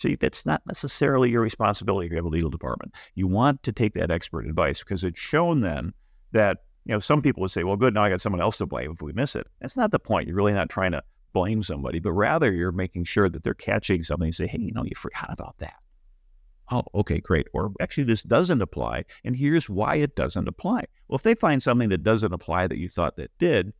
See, 0.00 0.16
that's 0.16 0.46
not 0.46 0.62
necessarily 0.66 1.28
your 1.28 1.42
responsibility 1.42 2.06
if 2.06 2.12
you 2.12 2.16
have 2.16 2.24
a 2.24 2.30
legal 2.30 2.48
department. 2.48 2.94
You 3.14 3.26
want 3.26 3.62
to 3.64 3.72
take 3.72 3.92
that 3.94 4.10
expert 4.10 4.46
advice 4.46 4.78
because 4.78 5.04
it's 5.04 5.20
shown 5.20 5.60
then 5.60 5.92
that, 6.32 6.64
you 6.86 6.94
know, 6.94 7.00
some 7.00 7.20
people 7.20 7.42
would 7.42 7.50
say, 7.50 7.64
well, 7.64 7.76
good, 7.76 7.92
now 7.92 8.04
I 8.04 8.08
got 8.08 8.22
someone 8.22 8.40
else 8.40 8.56
to 8.58 8.66
blame 8.66 8.92
if 8.92 9.02
we 9.02 9.12
miss 9.12 9.36
it. 9.36 9.46
That's 9.60 9.76
not 9.76 9.90
the 9.90 9.98
point. 9.98 10.26
You're 10.26 10.38
really 10.38 10.54
not 10.54 10.70
trying 10.70 10.92
to 10.92 11.02
blame 11.34 11.62
somebody, 11.62 11.98
but 11.98 12.12
rather 12.12 12.50
you're 12.50 12.72
making 12.72 13.04
sure 13.04 13.28
that 13.28 13.44
they're 13.44 13.52
catching 13.52 14.02
something 14.02 14.28
and 14.28 14.34
say, 14.34 14.46
hey, 14.46 14.60
you 14.60 14.72
know, 14.72 14.84
you 14.84 14.94
forgot 14.96 15.28
about 15.30 15.58
that. 15.58 15.74
Oh, 16.70 16.84
okay, 16.94 17.20
great. 17.20 17.48
Or 17.52 17.70
actually, 17.78 18.04
this 18.04 18.22
doesn't 18.22 18.62
apply. 18.62 19.04
And 19.22 19.36
here's 19.36 19.68
why 19.68 19.96
it 19.96 20.16
doesn't 20.16 20.48
apply. 20.48 20.84
Well, 21.08 21.16
if 21.16 21.24
they 21.24 21.34
find 21.34 21.62
something 21.62 21.90
that 21.90 22.04
doesn't 22.04 22.32
apply 22.32 22.68
that 22.68 22.78
you 22.78 22.88
thought 22.88 23.16
that 23.16 23.36
did, 23.38 23.74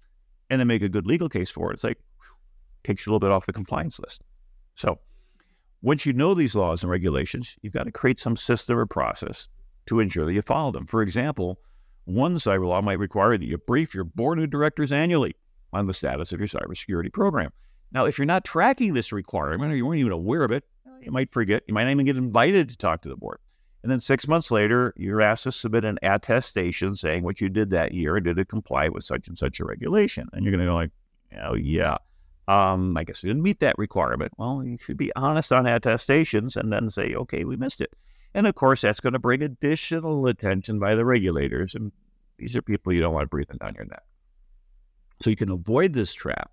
and 0.51 0.61
then 0.61 0.67
make 0.67 0.83
a 0.83 0.89
good 0.91 1.07
legal 1.07 1.31
case 1.31 1.51
for 1.51 1.71
it, 1.71 1.75
it's 1.75 1.85
like, 1.85 1.99
takes 2.85 3.07
you 3.07 3.11
a 3.11 3.15
little 3.15 3.27
bit 3.27 3.33
off 3.33 3.47
the 3.47 3.55
compliance 3.55 3.99
list. 3.99 4.23
So, 4.75 5.01
once 5.83 6.05
you 6.05 6.13
know 6.13 6.35
these 6.35 6.55
laws 6.55 6.83
and 6.83 6.91
regulations, 6.91 7.57
you've 7.63 7.73
got 7.73 7.85
to 7.85 7.93
create 7.93 8.21
some 8.21 8.37
system 8.37 8.79
or 8.79 8.87
process 8.87 9.49
to 9.87 10.01
ensure 10.01 10.27
that 10.27 10.33
you 10.33 10.43
follow 10.43 10.71
them. 10.71 10.87
For 10.87 11.03
example, 11.03 11.59
one 12.05 12.37
cyber 12.37 12.67
law 12.67 12.83
might 12.83 12.99
require 12.99 13.37
that 13.37 13.45
you 13.45 13.57
brief 13.59 13.95
your 13.95 14.05
board 14.05 14.39
of 14.39 14.51
directors 14.51 14.93
annually 14.93 15.35
on 15.73 15.87
the 15.87 15.95
status 15.95 16.33
of 16.33 16.41
your 16.41 16.49
cybersecurity 16.49 17.13
program. 17.13 17.51
Now, 17.93 18.05
if 18.05 18.19
you're 18.19 18.27
not 18.27 18.45
tracking 18.45 18.95
this 18.95 19.13
requirement 19.13 19.73
or 19.73 19.77
you 19.77 19.87
weren't 19.87 20.01
even 20.01 20.13
aware 20.13 20.45
of 20.45 20.51
it, 20.51 20.65
oh, 20.87 20.93
you 21.01 21.11
might 21.11 21.31
forget. 21.31 21.63
You 21.67 21.75
might 21.75 21.85
not 21.85 21.93
even 21.93 22.07
get 22.07 22.17
invited 22.17 22.69
to 22.69 22.77
talk 22.77 23.03
to 23.03 23.09
the 23.09 23.17
board. 23.17 23.39
And 23.83 23.91
then 23.91 24.01
six 24.01 24.29
months 24.29 24.51
later, 24.51 24.93
you're 24.97 25.23
asked 25.23 25.45
to 25.45 25.53
submit 25.53 25.85
an 25.85 25.99
attestation 26.03 26.95
saying 26.95 27.25
what 27.25 27.41
you 27.41 27.49
did 27.49 27.71
that 27.71 27.95
year 27.95 28.17
and 28.17 28.25
did 28.25 28.39
it 28.39 28.49
comply 28.49 28.89
with 28.89 29.05
such 29.05 29.27
and 29.27 29.39
such 29.39 29.59
a 29.59 29.65
regulation. 29.65 30.29
And 30.33 30.45
you're 30.45 30.53
going 30.53 30.61
to 30.61 30.67
go 30.67 30.75
like, 30.75 30.91
oh, 31.43 31.55
yeah. 31.55 31.97
Um, 32.49 32.97
I 32.97 33.05
guess 33.05 33.23
we 33.23 33.29
didn't 33.29 33.43
meet 33.43 33.61
that 33.61 33.79
requirement. 33.79 34.33
Well, 34.37 34.65
you 34.65 34.77
should 34.81 34.97
be 34.97 35.13
honest 35.15 35.53
on 35.53 35.67
attestations 35.67 36.57
and 36.57 36.73
then 36.73 36.91
say, 36.91 37.15
okay, 37.15 37.45
we 37.45 37.57
missed 37.57 37.81
it. 37.81 37.93
And 38.35 38.47
of 38.47 38.55
course, 38.55 38.81
that's 38.81 39.01
going 39.01 39.13
to 39.13 39.19
bring 39.19 39.43
additional 39.43 40.27
attention 40.27 40.79
by 40.79 40.95
the 40.95 41.05
regulators. 41.05 41.75
And 41.75 41.93
these 42.39 42.57
are 42.57 42.63
people 42.63 42.93
you 42.93 43.01
don't 43.01 43.15
want 43.15 43.31
breathing 43.31 43.59
down 43.59 43.75
your 43.75 43.85
neck. 43.85 44.03
So 45.23 45.31
you 45.31 45.37
can 45.37 45.51
avoid 45.51 45.93
this 45.93 46.13
trap 46.15 46.51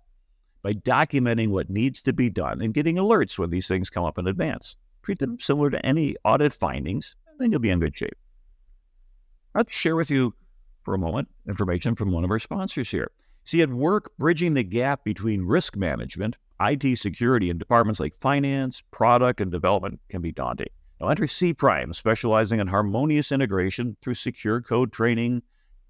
by 0.62 0.72
documenting 0.72 1.48
what 1.48 1.70
needs 1.70 2.02
to 2.02 2.12
be 2.12 2.28
done 2.28 2.60
and 2.60 2.74
getting 2.74 2.96
alerts 2.96 3.38
when 3.38 3.50
these 3.50 3.68
things 3.68 3.90
come 3.90 4.04
up 4.04 4.18
in 4.18 4.26
advance. 4.26 4.76
Treat 5.02 5.20
them 5.20 5.38
similar 5.40 5.70
to 5.70 5.86
any 5.86 6.16
audit 6.24 6.52
findings, 6.52 7.16
and 7.28 7.38
then 7.38 7.50
you'll 7.50 7.60
be 7.60 7.70
in 7.70 7.80
good 7.80 7.96
shape. 7.96 8.16
I'll 9.54 9.64
share 9.68 9.96
with 9.96 10.10
you 10.10 10.34
for 10.84 10.94
a 10.94 10.98
moment 10.98 11.28
information 11.48 11.94
from 11.94 12.12
one 12.12 12.24
of 12.24 12.30
our 12.30 12.38
sponsors 12.38 12.90
here. 12.90 13.10
See, 13.48 13.62
at 13.62 13.70
work, 13.70 14.12
bridging 14.18 14.52
the 14.52 14.62
gap 14.62 15.04
between 15.04 15.46
risk 15.46 15.74
management, 15.74 16.36
IT 16.60 16.98
security, 16.98 17.48
and 17.48 17.58
departments 17.58 17.98
like 17.98 18.12
finance, 18.12 18.82
product, 18.90 19.40
and 19.40 19.50
development 19.50 20.00
can 20.10 20.20
be 20.20 20.32
daunting. 20.32 20.68
Now, 21.00 21.08
enter 21.08 21.24
Cprime, 21.24 21.94
specializing 21.94 22.60
in 22.60 22.66
harmonious 22.66 23.32
integration 23.32 23.96
through 24.02 24.16
secure 24.16 24.60
code 24.60 24.92
training, 24.92 25.40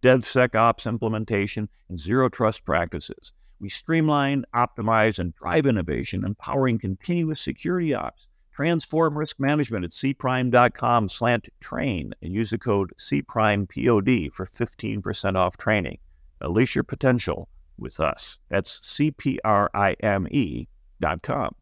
DevSecOps 0.02 0.86
implementation, 0.86 1.68
and 1.88 1.98
zero 1.98 2.28
trust 2.28 2.64
practices. 2.64 3.32
We 3.58 3.68
streamline, 3.68 4.44
optimize, 4.54 5.18
and 5.18 5.34
drive 5.34 5.66
innovation, 5.66 6.24
empowering 6.24 6.78
continuous 6.78 7.40
security 7.40 7.92
ops. 7.92 8.28
Transform 8.54 9.18
risk 9.18 9.40
management 9.40 9.84
at 9.84 9.90
cprime.com 9.90 11.08
slant 11.08 11.48
train 11.58 12.14
and 12.22 12.32
use 12.32 12.50
the 12.50 12.58
code 12.58 12.92
CPRIMEPOD 13.00 14.32
for 14.32 14.46
15% 14.46 15.34
off 15.34 15.56
training. 15.56 15.98
Unleash 16.40 16.75
your 16.75 16.85
potential 16.85 17.49
with 17.78 18.00
us. 18.00 18.38
That's 18.49 18.80
C-P-R-I-M-E 18.87 20.68
dot 21.00 21.23
com. 21.23 21.54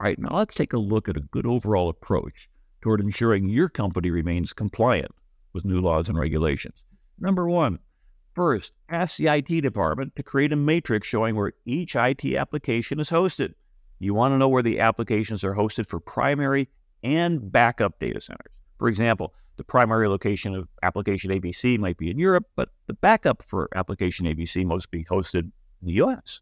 All 0.00 0.06
right, 0.06 0.18
now 0.18 0.36
let's 0.36 0.54
take 0.54 0.72
a 0.72 0.78
look 0.78 1.08
at 1.08 1.16
a 1.16 1.20
good 1.20 1.46
overall 1.46 1.88
approach 1.88 2.48
toward 2.80 3.00
ensuring 3.00 3.48
your 3.48 3.68
company 3.68 4.10
remains 4.10 4.52
compliant 4.52 5.12
with 5.52 5.64
new 5.64 5.80
laws 5.80 6.08
and 6.08 6.18
regulations. 6.18 6.84
Number 7.18 7.48
one, 7.48 7.80
first, 8.34 8.74
ask 8.88 9.16
the 9.16 9.26
IT 9.28 9.62
department 9.62 10.14
to 10.14 10.22
create 10.22 10.52
a 10.52 10.56
matrix 10.56 11.08
showing 11.08 11.34
where 11.34 11.52
each 11.64 11.96
IT 11.96 12.24
application 12.36 13.00
is 13.00 13.10
hosted. 13.10 13.54
You 13.98 14.14
want 14.14 14.32
to 14.32 14.38
know 14.38 14.48
where 14.48 14.62
the 14.62 14.78
applications 14.78 15.42
are 15.42 15.54
hosted 15.54 15.86
for 15.88 15.98
primary 15.98 16.68
and 17.02 17.50
backup 17.50 17.98
data 17.98 18.20
centers. 18.20 18.52
For 18.78 18.88
example, 18.88 19.34
the 19.58 19.64
primary 19.64 20.08
location 20.08 20.54
of 20.54 20.68
application 20.82 21.30
ABC 21.30 21.78
might 21.78 21.98
be 21.98 22.10
in 22.10 22.18
Europe, 22.18 22.46
but 22.56 22.70
the 22.86 22.94
backup 22.94 23.42
for 23.42 23.68
application 23.74 24.24
ABC 24.24 24.64
must 24.64 24.90
be 24.90 25.04
hosted 25.04 25.42
in 25.42 25.52
the 25.82 25.92
US. 25.94 26.40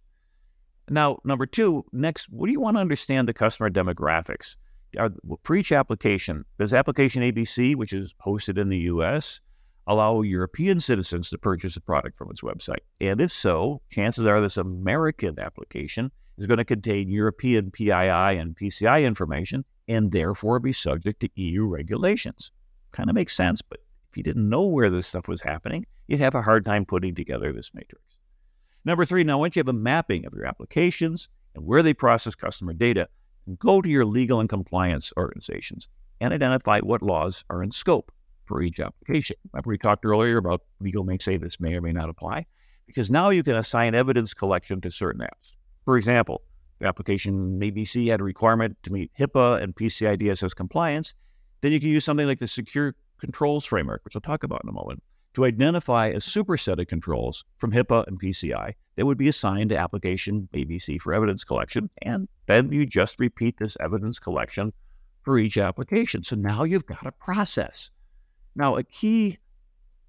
Now, 0.88 1.18
number 1.24 1.46
two, 1.46 1.84
next, 1.92 2.26
what 2.30 2.46
do 2.46 2.52
you 2.52 2.60
want 2.60 2.76
to 2.76 2.80
understand 2.80 3.26
the 3.26 3.34
customer 3.34 3.70
demographics? 3.70 4.56
Are, 4.98 5.10
for 5.42 5.56
each 5.56 5.72
application, 5.72 6.44
does 6.58 6.72
application 6.72 7.22
ABC, 7.22 7.74
which 7.74 7.92
is 7.92 8.14
hosted 8.24 8.58
in 8.58 8.68
the 8.68 8.78
US, 8.78 9.40
allow 9.86 10.20
European 10.20 10.78
citizens 10.78 11.30
to 11.30 11.38
purchase 11.38 11.76
a 11.76 11.80
product 11.80 12.16
from 12.16 12.30
its 12.30 12.42
website? 12.42 12.84
And 13.00 13.20
if 13.20 13.32
so, 13.32 13.80
chances 13.90 14.26
are 14.26 14.40
this 14.40 14.58
American 14.58 15.40
application 15.40 16.12
is 16.38 16.46
going 16.46 16.58
to 16.58 16.64
contain 16.64 17.08
European 17.08 17.70
PII 17.70 17.90
and 17.90 18.54
PCI 18.54 19.04
information 19.04 19.64
and 19.88 20.12
therefore 20.12 20.60
be 20.60 20.72
subject 20.72 21.20
to 21.20 21.30
EU 21.34 21.64
regulations 21.64 22.52
kind 22.96 23.10
of 23.10 23.14
makes 23.14 23.36
sense. 23.36 23.62
But 23.62 23.80
if 24.10 24.16
you 24.16 24.22
didn't 24.22 24.48
know 24.48 24.66
where 24.66 24.90
this 24.90 25.06
stuff 25.06 25.28
was 25.28 25.42
happening, 25.42 25.86
you'd 26.08 26.20
have 26.20 26.34
a 26.34 26.42
hard 26.42 26.64
time 26.64 26.84
putting 26.84 27.14
together 27.14 27.52
this 27.52 27.72
matrix. 27.74 28.02
Number 28.84 29.04
three, 29.04 29.24
now 29.24 29.38
once 29.38 29.54
you 29.54 29.60
have 29.60 29.68
a 29.68 29.72
mapping 29.72 30.26
of 30.26 30.34
your 30.34 30.46
applications 30.46 31.28
and 31.54 31.64
where 31.66 31.82
they 31.82 31.92
process 31.92 32.34
customer 32.34 32.72
data, 32.72 33.08
go 33.58 33.82
to 33.82 33.88
your 33.88 34.04
legal 34.04 34.40
and 34.40 34.48
compliance 34.48 35.12
organizations 35.16 35.88
and 36.20 36.32
identify 36.32 36.80
what 36.80 37.02
laws 37.02 37.44
are 37.50 37.62
in 37.62 37.70
scope 37.70 38.10
for 38.46 38.62
each 38.62 38.80
application. 38.80 39.36
Remember, 39.52 39.70
we 39.70 39.78
talked 39.78 40.04
earlier 40.04 40.38
about 40.38 40.62
legal 40.80 41.04
may 41.04 41.18
say 41.18 41.36
this 41.36 41.60
may 41.60 41.74
or 41.74 41.82
may 41.82 41.92
not 41.92 42.08
apply, 42.08 42.46
because 42.86 43.10
now 43.10 43.30
you 43.30 43.42
can 43.42 43.56
assign 43.56 43.94
evidence 43.94 44.32
collection 44.32 44.80
to 44.80 44.90
certain 44.90 45.20
apps. 45.20 45.52
For 45.84 45.96
example, 45.96 46.42
the 46.78 46.86
application 46.86 47.58
ABC 47.60 48.08
had 48.10 48.20
a 48.20 48.24
requirement 48.24 48.76
to 48.84 48.92
meet 48.92 49.10
HIPAA 49.18 49.62
and 49.62 49.74
PCI 49.74 50.20
DSS 50.20 50.54
compliance, 50.54 51.12
then 51.60 51.72
you 51.72 51.80
can 51.80 51.88
use 51.88 52.04
something 52.04 52.26
like 52.26 52.38
the 52.38 52.48
Secure 52.48 52.94
Controls 53.18 53.64
Framework, 53.64 54.04
which 54.04 54.14
I'll 54.14 54.20
talk 54.20 54.44
about 54.44 54.62
in 54.62 54.68
a 54.68 54.72
moment, 54.72 55.02
to 55.34 55.44
identify 55.44 56.06
a 56.06 56.16
superset 56.16 56.80
of 56.80 56.86
controls 56.86 57.44
from 57.58 57.72
HIPAA 57.72 58.06
and 58.06 58.20
PCI 58.20 58.72
that 58.96 59.06
would 59.06 59.18
be 59.18 59.28
assigned 59.28 59.70
to 59.70 59.76
application 59.76 60.48
ABC 60.54 61.00
for 61.00 61.12
evidence 61.12 61.44
collection. 61.44 61.90
And 62.02 62.28
then 62.46 62.72
you 62.72 62.86
just 62.86 63.20
repeat 63.20 63.58
this 63.58 63.76
evidence 63.80 64.18
collection 64.18 64.72
for 65.22 65.38
each 65.38 65.58
application. 65.58 66.24
So 66.24 66.36
now 66.36 66.64
you've 66.64 66.86
got 66.86 67.06
a 67.06 67.12
process. 67.12 67.90
Now, 68.54 68.76
a 68.76 68.82
key 68.82 69.38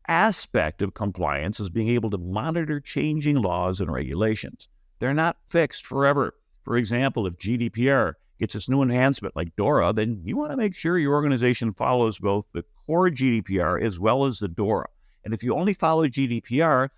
aspect 0.07 0.81
of 0.81 0.93
compliance 0.93 1.59
is 1.59 1.69
being 1.69 1.89
able 1.89 2.09
to 2.11 2.17
monitor 2.17 2.79
changing 2.79 3.35
laws 3.41 3.81
and 3.81 3.91
regulations. 3.91 4.69
They're 4.99 5.13
not 5.13 5.37
fixed 5.47 5.85
forever. 5.85 6.33
For 6.63 6.77
example, 6.77 7.27
if 7.27 7.37
GDPR 7.37 8.13
gets 8.39 8.53
this 8.53 8.69
new 8.69 8.81
enhancement 8.81 9.35
like 9.35 9.55
DORA, 9.55 9.93
then 9.93 10.21
you 10.23 10.37
want 10.37 10.51
to 10.51 10.57
make 10.57 10.75
sure 10.75 10.97
your 10.97 11.13
organization 11.13 11.73
follows 11.73 12.19
both 12.19 12.45
the 12.53 12.63
core 12.85 13.09
GDPR 13.09 13.81
as 13.81 13.99
well 13.99 14.25
as 14.25 14.39
the 14.39 14.47
DORA. 14.47 14.87
And 15.23 15.33
if 15.33 15.43
you 15.43 15.55
only 15.55 15.73
follow 15.73 16.07
GDPR, 16.07 16.89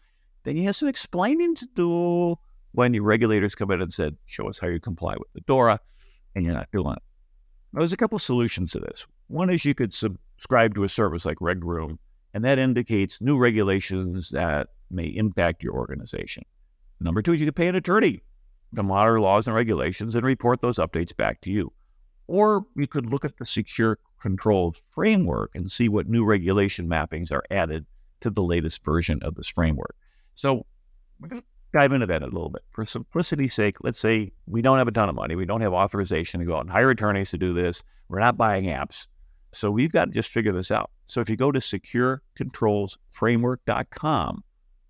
then 0.44 0.58
you 0.58 0.64
have 0.64 0.76
some 0.76 0.88
explaining 0.88 1.56
to 1.56 1.68
do 1.76 2.36
when 2.74 2.94
your 2.94 3.04
regulators 3.04 3.56
come 3.56 3.72
in 3.72 3.82
and 3.82 3.92
said, 3.92 4.16
show 4.26 4.48
us 4.48 4.60
how 4.60 4.68
you 4.68 4.80
comply 4.80 5.16
with 5.18 5.32
the 5.34 5.42
DORA, 5.42 5.80
and 6.36 6.46
you're 6.46 6.54
not 6.54 6.70
doing 6.72 6.94
it. 6.94 7.02
Now, 7.74 7.80
there's 7.80 7.94
a 7.94 7.98
couple 7.98 8.20
solutions 8.20 8.72
to 8.74 8.80
this. 8.80 9.06
One 9.28 9.50
is 9.50 9.66
you 9.66 9.76
could 9.76 9.94
subscribe 9.94 10.76
to 10.76 10.84
a 10.84 10.90
service 10.90 11.26
like 11.26 11.38
RegRoom, 11.38 11.98
and 12.34 12.46
that 12.46 12.60
indicates 12.60 13.22
new 13.22 13.38
regulations 13.38 14.30
that 14.30 14.68
may 14.92 15.06
impact 15.06 15.64
your 15.64 15.74
organization. 15.74 16.44
Number 17.00 17.22
two, 17.22 17.34
you 17.34 17.46
could 17.46 17.56
pay 17.56 17.68
an 17.68 17.76
attorney 17.76 18.22
to 18.76 18.84
monitor 18.84 19.20
laws 19.20 19.48
and 19.48 19.56
regulations 19.56 20.16
and 20.16 20.26
report 20.26 20.62
those 20.62 20.78
updates 20.78 21.16
back 21.16 21.42
to 21.42 21.52
you. 21.52 21.72
Or 22.28 22.66
you 22.76 22.88
could 22.88 23.08
look 23.08 23.26
at 23.26 23.38
the 23.38 23.46
secure 23.46 23.98
controls 24.22 24.82
framework 24.92 25.52
and 25.56 25.72
see 25.72 25.90
what 25.90 26.08
new 26.08 26.24
regulation 26.24 26.88
mappings 26.88 27.32
are 27.32 27.44
added 27.50 27.86
to 28.22 28.30
the 28.30 28.44
latest 28.44 28.84
version 28.84 29.20
of 29.24 29.36
this 29.36 29.48
framework. 29.48 29.96
So 30.36 30.66
we're 31.20 31.30
going 31.30 31.42
to 31.42 31.48
dive 31.74 31.94
into 31.94 32.06
that 32.08 32.22
a 32.22 32.26
little 32.26 32.50
bit. 32.50 32.64
For 32.72 32.86
simplicity's 32.86 33.54
sake, 33.54 33.78
let's 33.82 34.00
say 34.00 34.32
we 34.46 34.62
don't 34.62 34.78
have 34.78 34.88
a 34.88 34.92
ton 34.92 35.10
of 35.10 35.16
money. 35.16 35.36
We 35.36 35.46
don't 35.46 35.62
have 35.62 35.74
authorization 35.74 36.40
to 36.40 36.46
go 36.46 36.58
out 36.58 36.62
and 36.62 36.70
hire 36.70 36.90
attorneys 36.90 37.32
to 37.32 37.38
do 37.38 37.54
this. 37.54 37.84
We're 38.10 38.20
not 38.20 38.38
buying 38.38 38.66
apps. 38.66 39.08
So 39.52 39.72
we've 39.72 39.92
got 39.92 40.06
to 40.06 40.12
just 40.12 40.30
figure 40.30 40.52
this 40.52 40.70
out. 40.70 40.92
So 41.08 41.22
if 41.22 41.30
you 41.30 41.36
go 41.36 41.52
to 41.52 41.60
securecontrolsframework.com, 41.60 44.44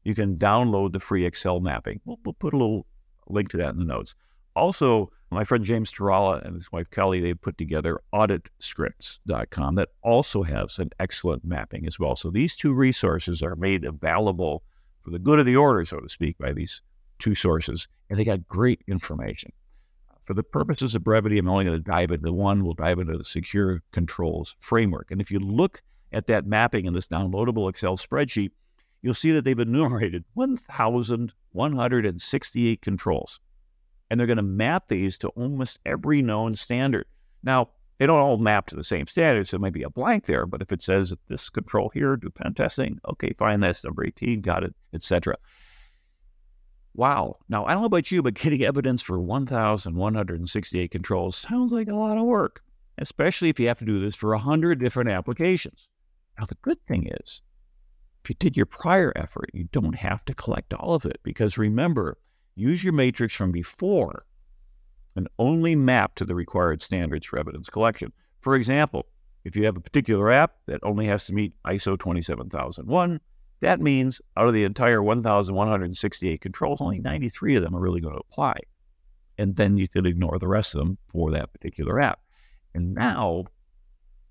you 0.04 0.16
can 0.16 0.38
download 0.38 0.92
the 0.92 1.00
free 1.00 1.26
Excel 1.26 1.60
mapping. 1.60 2.02
We'll, 2.06 2.20
we'll 2.26 2.34
put 2.34 2.54
a 2.54 2.58
little 2.58 2.86
link 3.30 3.50
to 3.50 3.58
that 3.58 3.74
in 3.74 3.80
the 3.80 3.86
notes. 3.86 4.16
Also, 4.56 5.12
my 5.32 5.44
friend 5.44 5.64
James 5.64 5.92
Tarala 5.92 6.44
and 6.44 6.56
his 6.56 6.72
wife 6.72 6.90
Kelli, 6.90 7.22
they 7.22 7.34
put 7.34 7.58
together 7.58 8.02
auditscripts.com 8.14 9.76
that 9.76 9.90
also 10.02 10.44
has 10.44 10.80
an 10.80 10.90
excellent 11.00 11.46
mapping 11.46 11.86
as 11.86 12.00
well. 12.00 12.16
So 12.16 12.30
these 12.30 12.56
two 12.56 12.74
resources 12.74 13.44
are 13.44 13.56
made 13.56 13.86
available 13.86 14.64
for 15.02 15.12
the 15.12 15.20
good 15.20 15.40
of 15.40 15.46
the 15.46 15.56
order, 15.56 15.86
so 15.86 16.00
to 16.00 16.10
speak, 16.10 16.38
by 16.40 16.52
these 16.52 16.82
two 17.20 17.36
sources, 17.36 17.88
and 18.10 18.18
they 18.18 18.24
got 18.24 18.48
great 18.48 18.82
information. 18.88 19.52
For 20.22 20.34
the 20.34 20.44
purposes 20.44 20.96
of 20.96 21.04
brevity, 21.04 21.38
I'm 21.38 21.50
only 21.50 21.66
going 21.66 21.78
to 21.78 21.84
dive 21.84 22.12
into 22.12 22.32
one. 22.32 22.64
We'll 22.64 22.74
dive 22.74 23.00
into 23.00 23.18
the 23.18 23.24
secure 23.24 23.82
controls 23.92 24.56
framework. 24.60 25.12
And 25.12 25.22
if 25.22 25.32
you 25.32 25.40
look 25.40 25.82
at 26.12 26.28
that 26.28 26.46
mapping 26.46 26.86
in 26.86 26.94
this 26.94 27.08
downloadable 27.08 27.70
Excel 27.70 27.98
spreadsheet, 27.98 28.52
you'll 29.02 29.14
see 29.14 29.32
that 29.32 29.44
they've 29.44 29.60
enumerated 29.60 30.24
1,168 30.34 32.82
controls. 32.82 33.40
And 34.10 34.20
they're 34.20 34.28
going 34.28 34.38
to 34.38 34.44
map 34.44 34.88
these 34.88 35.18
to 35.20 35.28
almost 35.30 35.80
every 35.86 36.22
known 36.22 36.56
standard. 36.56 37.06
Now, 37.44 37.70
they 38.00 38.08
don't 38.08 38.20
all 38.20 38.38
map 38.38 38.68
to 38.68 38.76
the 38.76 38.84
same 38.84 39.08
standard, 39.08 39.48
so 39.48 39.56
it 39.56 39.62
might 39.62 39.74
be 39.74 39.84
a 39.84 39.90
blank 39.90 40.26
there, 40.26 40.46
but 40.46 40.62
if 40.62 40.72
it 40.72 40.82
says 40.82 41.14
this 41.28 41.50
control 41.50 41.92
here, 41.94 42.16
do 42.16 42.30
pen 42.30 42.54
testing, 42.54 43.00
okay, 43.10 43.34
fine, 43.38 43.60
that's 43.60 43.84
number 43.84 44.06
18, 44.06 44.42
got 44.42 44.64
it, 44.64 44.74
etc. 44.94 45.36
Wow. 46.96 47.36
Now, 47.50 47.66
I 47.66 47.74
don't 47.74 47.82
know 47.82 47.88
about 47.88 48.10
you, 48.10 48.24
but 48.24 48.36
getting 48.36 48.64
evidence 48.64 49.02
for 49.02 49.20
1,168 49.20 50.92
controls 50.92 51.36
sounds 51.36 51.74
like 51.74 51.90
a 51.90 51.96
lot 51.96 52.18
of 52.18 52.24
work, 52.24 52.62
especially 52.98 53.50
if 53.50 53.60
you 53.60 53.68
have 53.68 53.80
to 53.80 53.86
do 53.86 54.00
this 54.00 54.16
for 54.16 54.32
100 54.32 54.80
different 54.80 55.10
applications. 55.10 55.90
Now, 56.40 56.46
the 56.46 56.58
good 56.62 56.82
thing 56.86 57.12
is, 57.22 57.42
if 58.24 58.30
you 58.30 58.36
did 58.38 58.58
your 58.58 58.66
prior 58.66 59.14
effort, 59.16 59.50
you 59.54 59.68
don't 59.72 59.96
have 59.96 60.26
to 60.26 60.34
collect 60.34 60.74
all 60.74 60.94
of 60.94 61.06
it 61.06 61.20
because 61.24 61.58
remember, 61.58 62.18
use 62.56 62.84
your 62.84 62.94
matrix 62.94 63.36
from 63.36 63.52
before 63.52 64.26
and 65.16 65.28
only 65.40 65.76
map 65.76 66.16
to 66.16 66.26
the 66.26 66.36
required 66.36 66.82
standards 66.82 67.26
for 67.26 67.40
evidence 67.40 67.70
collection. 67.70 68.12
For 68.42 68.56
example, 68.56 69.06
if 69.44 69.56
you 69.56 69.66
have 69.66 69.78
a 69.78 69.82
particular 69.82 70.32
app 70.32 70.56
that 70.68 70.80
only 70.84 71.08
has 71.08 71.26
to 71.26 71.34
meet 71.34 71.54
ISO 71.66 71.98
27001, 71.98 73.20
that 73.62 73.82
means 73.82 74.22
out 74.38 74.48
of 74.48 74.54
the 74.54 74.64
entire 74.64 75.04
1,168 75.04 76.42
controls, 76.42 76.82
only 76.82 77.00
93 77.00 77.56
of 77.56 77.64
them 77.64 77.76
are 77.76 77.80
really 77.80 78.02
going 78.02 78.14
to 78.14 78.22
apply. 78.22 78.56
And 79.38 79.56
then 79.56 79.78
you 79.78 79.88
could 79.88 80.06
ignore 80.06 80.38
the 80.40 80.48
rest 80.48 80.76
of 80.76 80.80
them 80.80 80.98
for 81.08 81.32
that 81.32 81.52
particular 81.54 82.00
app. 82.00 82.20
And 82.74 82.94
now 82.94 83.46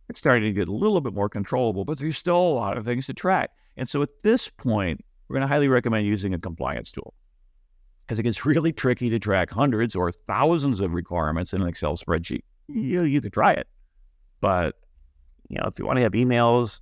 it's 0.09 0.19
starting 0.19 0.45
to 0.45 0.53
get 0.53 0.69
a 0.69 0.73
little 0.73 1.01
bit 1.01 1.15
more 1.15 1.29
controllable, 1.29 1.85
but 1.85 1.99
there's 1.99 2.17
still 2.17 2.37
a 2.37 2.55
lot 2.55 2.79
of 2.79 2.85
things 2.85 3.07
to 3.07 3.15
track. 3.15 3.51
And 3.79 3.89
so 3.89 4.03
at 4.03 4.11
this 4.23 4.49
point, 4.49 5.05
we're 5.29 5.35
going 5.35 5.47
to 5.47 5.53
highly 5.53 5.69
recommend 5.69 6.07
using 6.07 6.35
a 6.35 6.39
compliance 6.39 6.93
tool 6.93 7.15
because 8.07 8.19
it 8.19 8.23
gets 8.23 8.45
really 8.45 8.73
tricky 8.73 9.11
to 9.11 9.19
track 9.19 9.51
hundreds 9.51 9.95
or 9.95 10.11
thousands 10.11 10.81
of 10.81 10.93
requirements 10.93 11.53
in 11.53 11.63
an 11.63 11.69
Excel 11.69 11.97
spreadsheet. 11.97 12.43
You, 12.69 13.03
you 13.03 13.21
could 13.21 13.33
try 13.33 13.53
it, 13.53 13.69
but 14.41 14.77
you 15.49 15.59
know 15.59 15.67
if 15.67 15.79
you 15.79 15.87
want 15.87 15.97
to 15.97 16.03
have 16.03 16.13
emails 16.13 16.81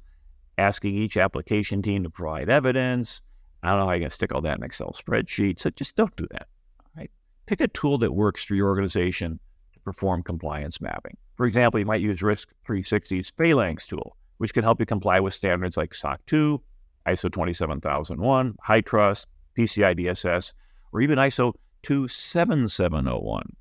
asking 0.58 0.96
each 0.96 1.16
application 1.16 1.82
team 1.82 2.02
to 2.02 2.10
provide 2.10 2.48
evidence, 2.48 3.20
I 3.62 3.70
don't 3.70 3.80
know 3.80 3.86
how 3.86 3.92
you're 3.92 4.00
going 4.00 4.10
to 4.10 4.14
stick 4.14 4.34
all 4.34 4.40
that 4.42 4.56
in 4.56 4.62
an 4.62 4.64
Excel 4.64 4.90
spreadsheet. 4.90 5.58
So 5.58 5.70
just 5.70 5.96
don't 5.96 6.14
do 6.16 6.26
that. 6.32 6.48
Pick 7.46 7.60
a 7.60 7.68
tool 7.68 7.96
that 7.98 8.12
works 8.12 8.44
for 8.44 8.56
your 8.56 8.66
organization 8.66 9.38
to 9.72 9.80
perform 9.80 10.24
compliance 10.24 10.80
mapping. 10.80 11.16
For 11.36 11.46
example, 11.46 11.78
you 11.78 11.86
might 11.86 12.00
use 12.00 12.20
Risk 12.20 12.48
360's 12.66 13.32
Phalanx 13.38 13.86
tool, 13.86 14.16
which 14.38 14.52
can 14.52 14.64
help 14.64 14.80
you 14.80 14.86
comply 14.86 15.20
with 15.20 15.32
standards 15.32 15.76
like 15.76 15.94
SOC 15.94 16.20
2, 16.26 16.60
ISO 17.06 17.30
27001, 17.30 18.56
HITRUST, 18.62 19.26
PCI 19.56 19.98
DSS, 19.98 20.52
or 20.92 21.00
even 21.00 21.18
ISO 21.18 21.52
27701. 21.82 23.56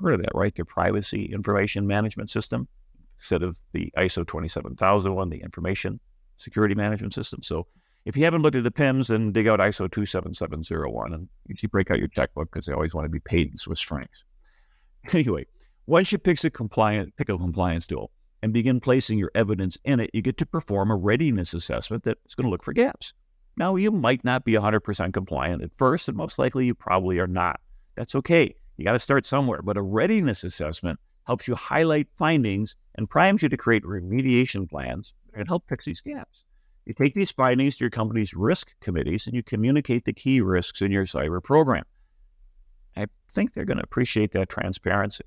Heard 0.00 0.14
of 0.14 0.22
that, 0.22 0.34
right? 0.34 0.54
The 0.54 0.64
Privacy 0.64 1.26
Information 1.32 1.86
Management 1.86 2.30
System 2.30 2.68
instead 3.18 3.42
of 3.42 3.58
the 3.72 3.92
ISO 3.96 4.26
27001, 4.26 5.30
the 5.30 5.40
Information 5.40 6.00
Security 6.36 6.74
Management 6.74 7.14
System. 7.14 7.42
So 7.42 7.66
if 8.04 8.16
you 8.16 8.24
haven't 8.24 8.42
looked 8.42 8.56
at 8.56 8.64
the 8.64 8.70
PIMs, 8.70 9.08
then 9.08 9.32
dig 9.32 9.48
out 9.48 9.60
ISO 9.60 9.90
27701 9.90 11.14
and 11.14 11.28
usually 11.46 11.68
break 11.68 11.90
out 11.90 11.98
your 11.98 12.08
checkbook 12.08 12.50
because 12.50 12.66
they 12.66 12.72
always 12.72 12.92
want 12.92 13.06
to 13.06 13.10
be 13.10 13.20
paid 13.20 13.50
in 13.50 13.56
Swiss 13.56 13.80
francs. 13.80 14.24
Anyway, 15.12 15.44
once 15.86 16.10
you 16.12 16.16
pick 16.16 16.42
a 16.44 16.50
compliant, 16.50 17.14
pick 17.16 17.28
a 17.28 17.36
compliance 17.36 17.86
tool 17.86 18.10
and 18.44 18.52
begin 18.52 18.78
placing 18.78 19.18
your 19.18 19.30
evidence 19.34 19.78
in 19.84 20.00
it, 20.00 20.10
you 20.12 20.20
get 20.20 20.36
to 20.36 20.44
perform 20.44 20.90
a 20.90 20.96
readiness 20.96 21.54
assessment 21.54 22.02
that's 22.02 22.34
going 22.34 22.44
to 22.44 22.50
look 22.50 22.62
for 22.62 22.74
gaps. 22.74 23.14
Now, 23.56 23.76
you 23.76 23.90
might 23.90 24.22
not 24.22 24.44
be 24.44 24.52
100% 24.52 25.14
compliant 25.14 25.62
at 25.62 25.70
first, 25.78 26.08
and 26.08 26.16
most 26.16 26.38
likely 26.38 26.66
you 26.66 26.74
probably 26.74 27.18
are 27.20 27.26
not. 27.26 27.58
That's 27.94 28.14
okay. 28.16 28.54
You 28.76 28.84
got 28.84 28.92
to 28.92 28.98
start 28.98 29.24
somewhere. 29.24 29.62
But 29.62 29.78
a 29.78 29.82
readiness 29.82 30.44
assessment 30.44 31.00
helps 31.26 31.48
you 31.48 31.54
highlight 31.54 32.08
findings 32.18 32.76
and 32.96 33.08
primes 33.08 33.42
you 33.42 33.48
to 33.48 33.56
create 33.56 33.82
remediation 33.82 34.68
plans 34.68 35.14
and 35.32 35.48
help 35.48 35.66
fix 35.66 35.86
these 35.86 36.02
gaps. 36.02 36.44
You 36.84 36.92
take 36.92 37.14
these 37.14 37.32
findings 37.32 37.76
to 37.76 37.84
your 37.84 37.90
company's 37.90 38.34
risk 38.34 38.74
committees 38.82 39.26
and 39.26 39.34
you 39.34 39.42
communicate 39.42 40.04
the 40.04 40.12
key 40.12 40.42
risks 40.42 40.82
in 40.82 40.92
your 40.92 41.06
cyber 41.06 41.42
program. 41.42 41.84
I 42.94 43.06
think 43.30 43.54
they're 43.54 43.64
going 43.64 43.78
to 43.78 43.84
appreciate 43.84 44.32
that 44.32 44.50
transparency. 44.50 45.24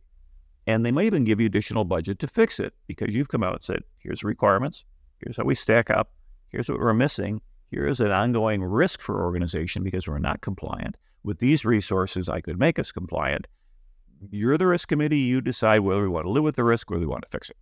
And 0.67 0.85
they 0.85 0.91
might 0.91 1.05
even 1.05 1.23
give 1.23 1.39
you 1.39 1.45
additional 1.45 1.85
budget 1.85 2.19
to 2.19 2.27
fix 2.27 2.59
it 2.59 2.73
because 2.87 3.15
you've 3.15 3.29
come 3.29 3.41
out 3.41 3.53
and 3.53 3.63
said, 3.63 3.83
here's 3.99 4.19
the 4.19 4.27
requirements, 4.27 4.83
here's 5.19 5.37
how 5.37 5.45
we 5.45 5.55
stack 5.55 5.89
up, 5.89 6.11
here's 6.49 6.69
what 6.69 6.77
we're 6.77 6.93
missing, 6.93 7.41
here 7.71 7.87
is 7.87 8.01
an 8.01 8.11
ongoing 8.11 8.61
risk 8.61 9.01
for 9.01 9.23
organization 9.23 9.83
because 9.83 10.07
we're 10.07 10.19
not 10.19 10.41
compliant. 10.41 10.95
With 11.23 11.39
these 11.39 11.63
resources, 11.63 12.27
I 12.27 12.41
could 12.41 12.59
make 12.59 12.79
us 12.79 12.91
compliant. 12.91 13.47
You're 14.29 14.57
the 14.57 14.67
risk 14.67 14.89
committee. 14.89 15.19
You 15.19 15.41
decide 15.41 15.79
whether 15.79 16.01
we 16.01 16.07
want 16.09 16.25
to 16.25 16.31
live 16.31 16.43
with 16.43 16.55
the 16.55 16.63
risk 16.63 16.91
or 16.91 16.99
we 16.99 17.05
want 17.05 17.23
to 17.23 17.29
fix 17.29 17.49
it. 17.49 17.57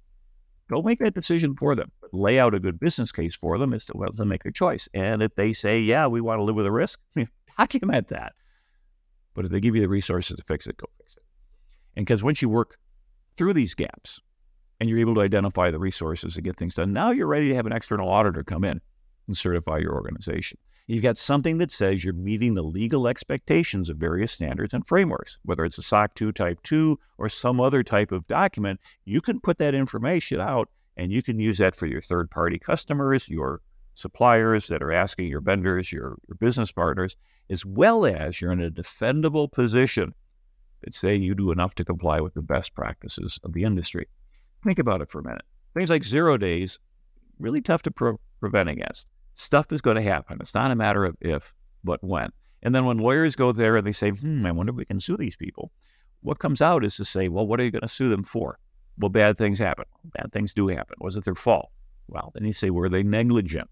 Don't 0.70 0.86
make 0.86 1.00
that 1.00 1.14
decision 1.14 1.56
for 1.56 1.76
them. 1.76 1.92
But 2.02 2.14
lay 2.14 2.40
out 2.40 2.56
a 2.56 2.60
good 2.60 2.80
business 2.80 3.12
case 3.12 3.36
for 3.36 3.58
them 3.58 3.74
as 3.74 3.86
to 3.88 3.94
whether 3.94 4.14
to 4.14 4.26
make 4.26 4.46
a 4.46 4.52
choice. 4.52 4.90
And 4.94 5.22
if 5.22 5.36
they 5.36 5.54
say, 5.54 5.80
yeah, 5.80 6.08
we 6.08 6.22
want 6.22 6.40
to 6.40 6.44
live 6.44 6.56
with 6.56 6.66
the 6.66 6.72
risk, 6.72 7.00
document 7.58 8.08
that. 8.08 8.34
But 9.36 9.46
if 9.46 9.52
they 9.52 9.60
give 9.60 9.76
you 9.76 9.82
the 9.82 9.90
resources 9.90 10.38
to 10.38 10.44
fix 10.44 10.66
it, 10.66 10.78
go 10.78 10.88
fix 10.98 11.16
it. 11.16 11.24
And 11.96 12.06
because 12.06 12.24
once 12.24 12.42
you 12.42 12.50
work 12.50 12.78
through 13.36 13.54
these 13.54 13.74
gaps 13.74 14.20
and 14.80 14.90
you're 14.90 15.00
able 15.00 15.16
to 15.16 15.22
identify 15.22 15.72
the 15.72 15.80
resources 15.80 16.34
to 16.36 16.42
get 16.42 16.58
things 16.58 16.76
done, 16.76 16.94
now 16.94 17.12
you're 17.12 17.28
ready 17.28 17.50
to 17.50 17.56
have 17.56 17.66
an 17.66 17.74
external 17.74 18.10
auditor 18.10 18.44
come 18.44 18.64
in 18.64 18.82
and 19.28 19.38
certify 19.38 19.78
your 19.78 19.94
organization. 19.94 20.58
You've 20.88 21.04
got 21.04 21.18
something 21.18 21.58
that 21.58 21.72
says 21.72 22.04
you're 22.04 22.14
meeting 22.14 22.54
the 22.54 22.62
legal 22.62 23.08
expectations 23.08 23.90
of 23.90 23.98
various 23.98 24.32
standards 24.32 24.74
and 24.74 24.86
frameworks, 24.86 25.40
whether 25.44 25.66
it's 25.66 25.80
a 25.80 25.82
SOC 25.82 26.14
2 26.14 26.32
Type 26.32 26.62
2 26.62 27.00
or 27.18 27.28
some 27.28 27.60
other 27.60 27.82
type 27.82 28.12
of 28.12 28.28
document. 28.28 28.80
You 29.04 29.20
can 29.20 29.40
put 29.40 29.58
that 29.58 29.74
information 29.74 30.40
out 30.40 30.70
and 30.96 31.12
you 31.12 31.24
can 31.24 31.40
use 31.40 31.58
that 31.58 31.76
for 31.76 31.88
your 31.88 32.02
third 32.02 32.30
party 32.30 32.60
customers, 32.60 33.28
your 33.28 33.62
suppliers 33.96 34.68
that 34.68 34.84
are 34.84 34.92
asking 34.92 35.28
your 35.28 35.42
vendors, 35.42 35.92
your, 35.92 36.18
your 36.28 36.36
business 36.40 36.72
partners, 36.72 37.18
as 37.50 37.66
well 37.66 38.06
as 38.06 38.40
you're 38.40 38.52
in 38.52 38.62
a 38.62 38.70
defendable 38.70 39.52
position 39.52 40.14
say 40.94 41.16
you 41.16 41.36
do 41.36 41.52
enough 41.52 41.76
to 41.76 41.86
comply 41.86 42.22
with 42.22 42.34
the 42.34 42.42
best 42.42 42.76
practices 42.76 43.40
of 43.44 43.54
the 43.54 43.64
industry. 43.64 44.08
Think 44.64 44.80
about 44.80 45.02
it 45.02 45.10
for 45.10 45.20
a 45.20 45.24
minute. 45.24 45.46
Things 45.74 45.90
like 45.90 46.04
zero 46.04 46.38
days, 46.38 46.80
really 47.40 47.62
tough 47.62 47.82
to 47.84 47.92
pro- 47.92 48.20
prevent 48.40 48.70
against 48.70 49.08
stuff 49.36 49.72
is 49.72 49.82
going 49.82 49.98
to 49.98 50.02
happen. 50.02 50.38
It's 50.40 50.56
not 50.56 50.72
a 50.72 50.76
matter 50.76 51.06
of 51.06 51.16
if, 51.22 51.54
but 51.84 52.04
when. 52.04 52.32
And 52.64 52.74
then 52.74 52.86
when 52.86 52.98
lawyers 52.98 53.36
go 53.36 53.52
there 53.52 53.76
and 53.76 53.86
they 53.86 53.92
say, 53.92 54.10
hmm, 54.10 54.46
I 54.46 54.52
wonder 54.52 54.72
if 54.72 54.78
we 54.78 54.86
can 54.86 55.00
sue 55.00 55.18
these 55.18 55.36
people, 55.36 55.72
what 56.22 56.40
comes 56.40 56.62
out 56.62 56.84
is 56.84 56.96
to 56.98 57.06
say, 57.06 57.28
well, 57.28 57.46
what 57.46 57.60
are 57.60 57.64
you 57.64 57.72
going 57.72 57.82
to 57.82 57.88
sue 57.88 58.10
them 58.10 58.24
for? 58.24 58.58
Well, 58.98 59.10
bad 59.10 59.38
things 59.38 59.60
happen. 59.60 59.86
Bad 60.16 60.32
things 60.32 60.54
do 60.54 60.70
happen. 60.70 60.96
Was 61.00 61.16
it 61.16 61.26
their 61.26 61.36
fault? 61.36 61.70
Well, 62.08 62.32
then 62.34 62.46
you 62.46 62.54
say, 62.54 62.70
were 62.70 62.90
they 62.90 63.04
negligent? 63.04 63.70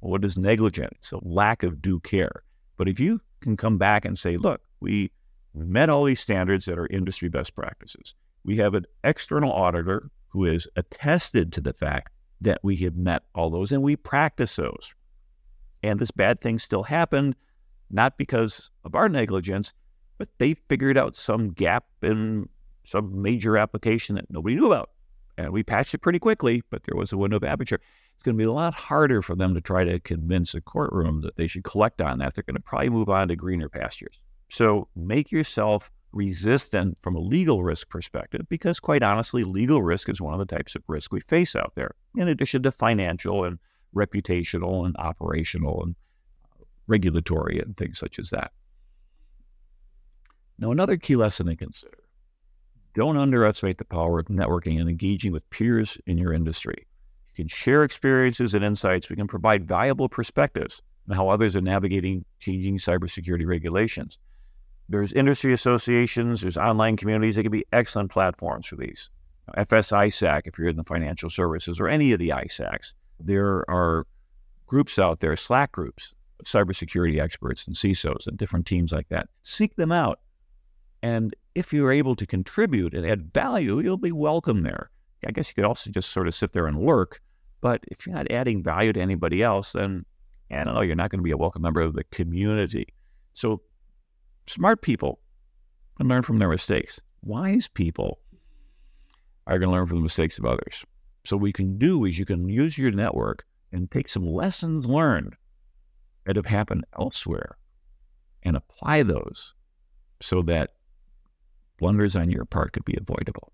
Well, 0.00 0.12
what 0.12 0.24
is 0.24 0.38
negligent? 0.38 0.92
It's 0.96 1.12
a 1.12 1.18
lack 1.22 1.62
of 1.62 1.82
due 1.82 2.00
care. 2.00 2.42
But 2.76 2.88
if 2.88 2.98
you 2.98 3.20
can 3.40 3.56
come 3.56 3.76
back 3.76 4.04
and 4.04 4.18
say, 4.18 4.36
look, 4.36 4.62
we 4.80 5.10
met 5.54 5.88
all 5.88 6.04
these 6.04 6.20
standards 6.20 6.64
that 6.66 6.78
are 6.78 6.86
industry 6.86 7.28
best 7.28 7.54
practices. 7.54 8.14
We 8.44 8.56
have 8.56 8.74
an 8.74 8.86
external 9.04 9.52
auditor 9.52 10.10
who 10.28 10.44
is 10.44 10.66
attested 10.76 11.52
to 11.52 11.60
the 11.60 11.72
fact 11.72 12.10
that 12.40 12.58
we 12.62 12.76
have 12.76 12.96
met 12.96 13.22
all 13.34 13.50
those 13.50 13.72
and 13.72 13.82
we 13.82 13.96
practice 13.96 14.56
those. 14.56 14.94
And 15.82 15.98
this 15.98 16.10
bad 16.10 16.40
thing 16.40 16.58
still 16.58 16.82
happened, 16.82 17.36
not 17.90 18.16
because 18.16 18.70
of 18.84 18.94
our 18.94 19.08
negligence, 19.08 19.72
but 20.18 20.28
they 20.38 20.54
figured 20.54 20.96
out 20.96 21.16
some 21.16 21.50
gap 21.50 21.84
in 22.02 22.48
some 22.84 23.20
major 23.20 23.56
application 23.56 24.16
that 24.16 24.30
nobody 24.30 24.56
knew 24.56 24.66
about. 24.66 24.90
And 25.38 25.52
we 25.52 25.62
patched 25.62 25.94
it 25.94 25.98
pretty 25.98 26.18
quickly, 26.18 26.62
but 26.70 26.84
there 26.84 26.96
was 26.96 27.12
a 27.12 27.16
window 27.16 27.36
of 27.36 27.44
aperture. 27.44 27.80
It's 28.14 28.22
going 28.22 28.36
to 28.36 28.42
be 28.42 28.48
a 28.48 28.52
lot 28.52 28.74
harder 28.74 29.22
for 29.22 29.34
them 29.34 29.54
to 29.54 29.60
try 29.60 29.84
to 29.84 29.98
convince 30.00 30.54
a 30.54 30.60
courtroom 30.60 31.22
that 31.22 31.36
they 31.36 31.46
should 31.46 31.64
collect 31.64 32.00
on 32.00 32.18
that. 32.18 32.34
They're 32.34 32.44
going 32.44 32.56
to 32.56 32.62
probably 32.62 32.90
move 32.90 33.08
on 33.08 33.28
to 33.28 33.36
greener 33.36 33.68
pastures. 33.68 34.20
So 34.52 34.86
make 34.94 35.32
yourself 35.32 35.90
resistant 36.12 36.98
from 37.00 37.16
a 37.16 37.20
legal 37.20 37.64
risk 37.64 37.88
perspective, 37.88 38.42
because 38.50 38.80
quite 38.80 39.02
honestly, 39.02 39.44
legal 39.44 39.82
risk 39.82 40.10
is 40.10 40.20
one 40.20 40.34
of 40.34 40.40
the 40.40 40.56
types 40.56 40.74
of 40.74 40.82
risk 40.88 41.10
we 41.10 41.20
face 41.20 41.56
out 41.56 41.72
there, 41.74 41.92
in 42.18 42.28
addition 42.28 42.62
to 42.64 42.70
financial 42.70 43.44
and 43.44 43.58
reputational 43.96 44.84
and 44.84 44.94
operational 44.98 45.82
and 45.82 45.96
regulatory 46.86 47.60
and 47.60 47.78
things 47.78 47.98
such 47.98 48.18
as 48.18 48.28
that. 48.28 48.52
Now, 50.58 50.70
another 50.70 50.98
key 50.98 51.16
lesson 51.16 51.46
to 51.46 51.56
consider 51.56 52.02
don't 52.94 53.16
underestimate 53.16 53.78
the 53.78 53.86
power 53.86 54.18
of 54.18 54.26
networking 54.26 54.78
and 54.78 54.90
engaging 54.90 55.32
with 55.32 55.48
peers 55.48 55.96
in 56.06 56.18
your 56.18 56.34
industry. 56.34 56.86
You 57.30 57.44
can 57.44 57.48
share 57.48 57.84
experiences 57.84 58.52
and 58.52 58.62
insights. 58.62 59.08
We 59.08 59.16
can 59.16 59.28
provide 59.28 59.66
valuable 59.66 60.10
perspectives 60.10 60.82
on 61.08 61.16
how 61.16 61.30
others 61.30 61.56
are 61.56 61.62
navigating 61.62 62.26
changing 62.38 62.76
cybersecurity 62.76 63.46
regulations. 63.46 64.18
There's 64.92 65.12
industry 65.14 65.54
associations, 65.54 66.42
there's 66.42 66.58
online 66.58 66.98
communities 66.98 67.36
They 67.36 67.42
can 67.42 67.50
be 67.50 67.64
excellent 67.72 68.10
platforms 68.10 68.66
for 68.66 68.76
these. 68.76 69.08
FS-ISAC, 69.56 70.42
if 70.44 70.58
you're 70.58 70.68
in 70.68 70.76
the 70.76 70.84
financial 70.84 71.30
services, 71.30 71.80
or 71.80 71.88
any 71.88 72.12
of 72.12 72.18
the 72.18 72.28
ISACs. 72.28 72.92
There 73.18 73.64
are 73.70 74.06
groups 74.66 74.98
out 74.98 75.20
there, 75.20 75.34
Slack 75.34 75.72
groups 75.72 76.14
cybersecurity 76.44 77.20
experts 77.20 77.66
and 77.66 77.74
CISOs 77.74 78.26
and 78.26 78.36
different 78.36 78.66
teams 78.66 78.92
like 78.92 79.08
that. 79.08 79.28
Seek 79.42 79.76
them 79.76 79.92
out. 79.92 80.20
And 81.02 81.34
if 81.54 81.72
you're 81.72 81.92
able 81.92 82.16
to 82.16 82.26
contribute 82.26 82.94
and 82.94 83.06
add 83.06 83.32
value, 83.32 83.78
you'll 83.78 83.96
be 83.96 84.12
welcome 84.12 84.62
there. 84.62 84.90
I 85.26 85.30
guess 85.30 85.48
you 85.48 85.54
could 85.54 85.64
also 85.64 85.90
just 85.90 86.10
sort 86.10 86.26
of 86.26 86.34
sit 86.34 86.52
there 86.52 86.66
and 86.66 86.78
lurk. 86.78 87.20
But 87.60 87.80
if 87.88 88.06
you're 88.06 88.16
not 88.16 88.30
adding 88.30 88.62
value 88.62 88.92
to 88.92 89.00
anybody 89.00 89.42
else, 89.42 89.72
then 89.72 90.04
I 90.50 90.64
don't 90.64 90.74
know, 90.74 90.80
you're 90.82 90.96
not 90.96 91.10
going 91.10 91.20
to 91.20 91.24
be 91.24 91.30
a 91.30 91.36
welcome 91.36 91.62
member 91.62 91.80
of 91.80 91.94
the 91.94 92.04
community. 92.04 92.88
So 93.32 93.62
smart 94.46 94.82
people 94.82 95.20
can 95.96 96.08
learn 96.08 96.22
from 96.22 96.38
their 96.38 96.48
mistakes. 96.48 97.00
Wise 97.22 97.68
people 97.68 98.18
are 99.46 99.58
going 99.58 99.68
to 99.68 99.74
learn 99.74 99.86
from 99.86 99.98
the 99.98 100.02
mistakes 100.02 100.38
of 100.38 100.44
others. 100.44 100.84
So 101.24 101.36
what 101.36 101.46
you 101.46 101.52
can 101.52 101.78
do 101.78 102.04
is 102.04 102.18
you 102.18 102.24
can 102.24 102.48
use 102.48 102.76
your 102.76 102.90
network 102.90 103.44
and 103.70 103.90
take 103.90 104.08
some 104.08 104.26
lessons 104.26 104.86
learned 104.86 105.36
that 106.26 106.36
have 106.36 106.46
happened 106.46 106.84
elsewhere 106.98 107.56
and 108.42 108.56
apply 108.56 109.02
those 109.02 109.54
so 110.20 110.42
that 110.42 110.70
blunders 111.78 112.16
on 112.16 112.30
your 112.30 112.44
part 112.44 112.72
could 112.72 112.84
be 112.84 112.96
avoidable. 112.96 113.52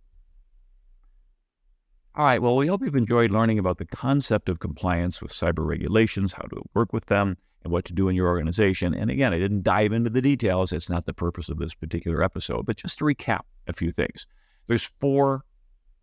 All 2.19 2.25
right, 2.25 2.43
well, 2.43 2.57
we 2.57 2.67
hope 2.67 2.83
you've 2.83 2.97
enjoyed 2.97 3.31
learning 3.31 3.61
about 3.61 3.79
the 3.79 3.85
concept 3.85 4.49
of 4.49 4.59
compliance 4.59 5.23
with 5.23 5.31
cyber 5.31 5.65
regulations, 5.65 6.33
how 6.33 6.43
to 6.49 6.61
work 6.75 6.93
with 6.93 7.07
them, 7.07 7.37
and 7.63 7.73
what 7.73 7.85
to 7.85 7.93
do 7.93 8.09
in 8.09 8.17
your 8.17 8.27
organization. 8.27 8.93
And 8.93 9.09
again, 9.09 9.33
I 9.33 9.39
didn't 9.39 9.63
dive 9.63 9.93
into 9.93 10.11
the 10.11 10.21
details. 10.21 10.73
It's 10.73 10.91
not 10.91 11.07
the 11.07 11.15
purpose 11.15 11.49
of 11.49 11.59
this 11.59 11.75
particular 11.75 12.25
episode, 12.25 12.67
but 12.67 12.77
just 12.77 12.99
to 12.99 13.05
recap 13.05 13.43
a 13.69 13.73
few 13.73 13.93
things. 13.93 14.27
There's 14.67 14.83
four 14.99 15.45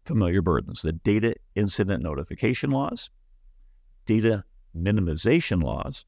familiar 0.05 0.41
burdens 0.41 0.83
the 0.83 0.93
data 0.93 1.35
incident 1.53 2.01
notification 2.01 2.71
laws, 2.71 3.09
data 4.05 4.45
minimization 4.73 5.61
laws, 5.61 6.05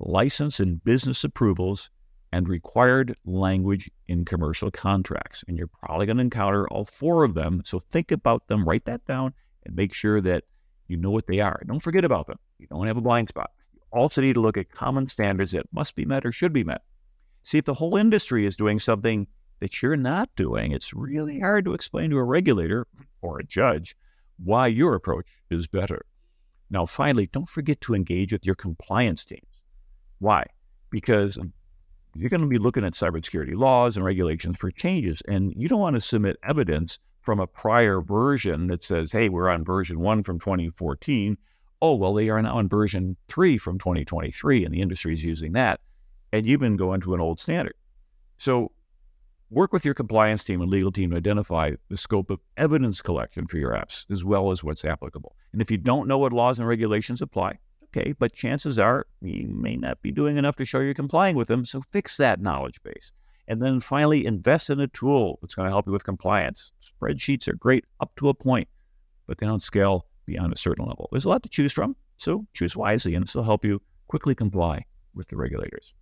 license 0.00 0.58
and 0.58 0.82
business 0.84 1.22
approvals, 1.22 1.90
and 2.34 2.48
required 2.48 3.16
language 3.24 3.88
in 4.08 4.24
commercial 4.24 4.68
contracts. 4.68 5.44
And 5.46 5.56
you're 5.56 5.68
probably 5.68 6.04
going 6.06 6.16
to 6.16 6.22
encounter 6.22 6.66
all 6.66 6.84
four 6.84 7.22
of 7.22 7.34
them. 7.34 7.62
So 7.64 7.78
think 7.78 8.10
about 8.10 8.48
them, 8.48 8.68
write 8.68 8.86
that 8.86 9.04
down, 9.04 9.34
and 9.64 9.76
make 9.76 9.94
sure 9.94 10.20
that 10.20 10.42
you 10.88 10.96
know 10.96 11.12
what 11.12 11.28
they 11.28 11.38
are. 11.38 11.62
Don't 11.64 11.82
forget 11.82 12.04
about 12.04 12.26
them. 12.26 12.40
You 12.58 12.66
don't 12.66 12.88
have 12.88 12.96
a 12.96 13.00
blind 13.00 13.28
spot. 13.28 13.52
You 13.72 13.80
also 13.92 14.20
need 14.20 14.32
to 14.32 14.40
look 14.40 14.56
at 14.56 14.72
common 14.72 15.06
standards 15.06 15.52
that 15.52 15.72
must 15.72 15.94
be 15.94 16.04
met 16.04 16.26
or 16.26 16.32
should 16.32 16.52
be 16.52 16.64
met. 16.64 16.82
See 17.44 17.58
if 17.58 17.66
the 17.66 17.74
whole 17.74 17.96
industry 17.96 18.46
is 18.46 18.56
doing 18.56 18.80
something 18.80 19.28
that 19.60 19.80
you're 19.80 19.96
not 19.96 20.28
doing. 20.34 20.72
It's 20.72 20.92
really 20.92 21.38
hard 21.38 21.64
to 21.66 21.74
explain 21.74 22.10
to 22.10 22.18
a 22.18 22.24
regulator 22.24 22.88
or 23.22 23.38
a 23.38 23.44
judge 23.44 23.94
why 24.42 24.66
your 24.66 24.96
approach 24.96 25.28
is 25.50 25.68
better. 25.68 26.04
Now, 26.68 26.84
finally, 26.84 27.28
don't 27.28 27.48
forget 27.48 27.80
to 27.82 27.94
engage 27.94 28.32
with 28.32 28.44
your 28.44 28.56
compliance 28.56 29.24
teams. 29.24 29.62
Why? 30.18 30.46
Because 30.90 31.38
um, 31.38 31.52
you're 32.14 32.30
going 32.30 32.40
to 32.40 32.46
be 32.46 32.58
looking 32.58 32.84
at 32.84 32.94
cybersecurity 32.94 33.56
laws 33.56 33.96
and 33.96 34.04
regulations 34.04 34.58
for 34.58 34.70
changes, 34.70 35.22
and 35.28 35.52
you 35.56 35.68
don't 35.68 35.80
want 35.80 35.96
to 35.96 36.02
submit 36.02 36.36
evidence 36.42 36.98
from 37.20 37.40
a 37.40 37.46
prior 37.46 38.00
version 38.00 38.66
that 38.68 38.84
says, 38.84 39.12
hey, 39.12 39.28
we're 39.28 39.48
on 39.48 39.64
version 39.64 40.00
one 40.00 40.22
from 40.22 40.38
2014. 40.38 41.38
Oh, 41.80 41.94
well, 41.94 42.14
they 42.14 42.28
are 42.28 42.40
now 42.40 42.56
on 42.56 42.68
version 42.68 43.16
three 43.28 43.58
from 43.58 43.78
2023, 43.78 44.64
and 44.64 44.74
the 44.74 44.80
industry 44.80 45.14
is 45.14 45.24
using 45.24 45.52
that. 45.52 45.80
And 46.32 46.46
you've 46.46 46.60
been 46.60 46.76
going 46.76 47.00
to 47.02 47.14
an 47.14 47.20
old 47.20 47.40
standard. 47.40 47.74
So 48.38 48.72
Work 49.54 49.72
with 49.72 49.84
your 49.84 49.94
compliance 49.94 50.42
team 50.42 50.62
and 50.62 50.70
legal 50.70 50.90
team 50.90 51.10
to 51.10 51.16
identify 51.16 51.72
the 51.88 51.96
scope 51.96 52.28
of 52.28 52.40
evidence 52.56 53.00
collection 53.00 53.46
for 53.46 53.56
your 53.56 53.70
apps, 53.70 54.04
as 54.10 54.24
well 54.24 54.50
as 54.50 54.64
what's 54.64 54.84
applicable. 54.84 55.36
And 55.52 55.62
if 55.62 55.70
you 55.70 55.76
don't 55.76 56.08
know 56.08 56.18
what 56.18 56.32
laws 56.32 56.58
and 56.58 56.66
regulations 56.66 57.22
apply, 57.22 57.58
okay, 57.96 58.12
but 58.18 58.32
chances 58.32 58.78
are 58.78 59.06
you 59.20 59.48
may 59.48 59.76
not 59.76 60.00
be 60.02 60.10
doing 60.10 60.36
enough 60.36 60.56
to 60.56 60.64
show 60.64 60.80
you're 60.80 60.94
complying 60.94 61.36
with 61.36 61.48
them. 61.48 61.64
So 61.64 61.82
fix 61.92 62.16
that 62.16 62.40
knowledge 62.40 62.82
base. 62.82 63.12
And 63.46 63.62
then 63.62 63.80
finally, 63.80 64.24
invest 64.24 64.70
in 64.70 64.80
a 64.80 64.86
tool 64.88 65.38
that's 65.40 65.54
going 65.54 65.66
to 65.66 65.72
help 65.72 65.86
you 65.86 65.92
with 65.92 66.04
compliance. 66.04 66.72
Spreadsheets 66.82 67.46
are 67.46 67.54
great 67.54 67.84
up 68.00 68.10
to 68.16 68.30
a 68.30 68.34
point, 68.34 68.68
but 69.26 69.38
they 69.38 69.46
don't 69.46 69.62
scale 69.62 70.06
beyond 70.24 70.52
a 70.52 70.56
certain 70.56 70.86
level. 70.86 71.08
There's 71.12 71.26
a 71.26 71.28
lot 71.28 71.42
to 71.42 71.48
choose 71.48 71.72
from, 71.72 71.94
so 72.16 72.46
choose 72.54 72.76
wisely, 72.76 73.14
and 73.14 73.24
this 73.24 73.34
will 73.34 73.44
help 73.44 73.64
you 73.64 73.82
quickly 74.08 74.34
comply 74.34 74.86
with 75.14 75.28
the 75.28 75.36
regulators. 75.36 75.94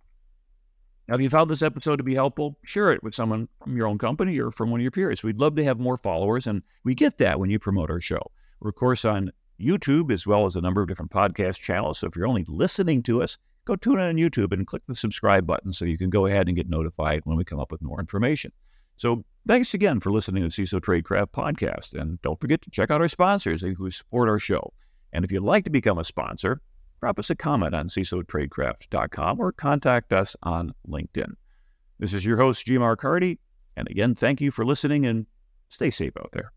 Now, 1.09 1.15
if 1.15 1.21
you 1.21 1.29
found 1.29 1.49
this 1.49 1.61
episode 1.61 1.97
to 1.97 2.03
be 2.03 2.15
helpful, 2.15 2.57
share 2.63 2.93
it 2.93 3.03
with 3.03 3.13
someone 3.13 3.49
from 3.61 3.75
your 3.75 3.87
own 3.87 3.97
company 3.97 4.39
or 4.39 4.51
from 4.51 4.71
one 4.71 4.79
of 4.79 4.83
your 4.83 4.91
peers. 4.91 5.21
We'd 5.21 5.39
love 5.39 5.55
to 5.57 5.63
have 5.65 5.77
more 5.77 5.97
followers, 5.97 6.47
and 6.47 6.63
we 6.85 6.95
get 6.95 7.17
that 7.17 7.41
when 7.41 7.49
you 7.49 7.59
promote 7.59 7.91
our 7.91 7.99
show. 7.99 8.31
We're, 8.61 8.69
of 8.69 8.75
course, 8.75 9.03
on 9.03 9.33
YouTube 9.63 10.11
as 10.11 10.27
well 10.27 10.45
as 10.45 10.55
a 10.55 10.61
number 10.61 10.81
of 10.81 10.87
different 10.87 11.11
podcast 11.11 11.59
channels. 11.59 11.99
So 11.99 12.07
if 12.07 12.15
you're 12.15 12.27
only 12.27 12.45
listening 12.47 13.03
to 13.03 13.21
us, 13.21 13.37
go 13.65 13.75
tune 13.75 13.99
in 13.99 14.07
on 14.07 14.15
YouTube 14.15 14.51
and 14.51 14.67
click 14.67 14.83
the 14.87 14.95
subscribe 14.95 15.47
button 15.47 15.71
so 15.71 15.85
you 15.85 15.97
can 15.97 16.09
go 16.09 16.25
ahead 16.25 16.47
and 16.47 16.55
get 16.57 16.69
notified 16.69 17.21
when 17.23 17.37
we 17.37 17.43
come 17.43 17.59
up 17.59 17.71
with 17.71 17.81
more 17.81 17.99
information. 17.99 18.51
So 18.97 19.23
thanks 19.47 19.73
again 19.73 19.99
for 19.99 20.11
listening 20.11 20.47
to 20.47 20.55
the 20.55 20.63
CISO 20.63 20.79
Tradecraft 20.79 21.31
podcast. 21.31 21.99
And 21.99 22.21
don't 22.21 22.39
forget 22.39 22.61
to 22.61 22.69
check 22.71 22.91
out 22.91 23.01
our 23.01 23.07
sponsors 23.07 23.61
who 23.61 23.89
support 23.89 24.29
our 24.29 24.39
show. 24.39 24.73
And 25.11 25.23
if 25.25 25.31
you'd 25.31 25.43
like 25.43 25.63
to 25.65 25.69
become 25.69 25.97
a 25.97 26.03
sponsor, 26.03 26.61
drop 26.99 27.19
us 27.19 27.29
a 27.29 27.35
comment 27.35 27.75
on 27.75 27.87
CISOTradecraft.com 27.87 29.39
or 29.39 29.51
contact 29.51 30.13
us 30.13 30.35
on 30.43 30.73
LinkedIn. 30.87 31.33
This 31.99 32.13
is 32.13 32.25
your 32.25 32.37
host. 32.37 32.69
Mark 32.69 33.01
Hardy. 33.01 33.39
And 33.75 33.87
again, 33.89 34.15
thank 34.15 34.41
you 34.41 34.51
for 34.51 34.65
listening 34.65 35.05
and 35.05 35.25
stay 35.69 35.89
safe 35.89 36.13
out 36.17 36.31
there. 36.33 36.51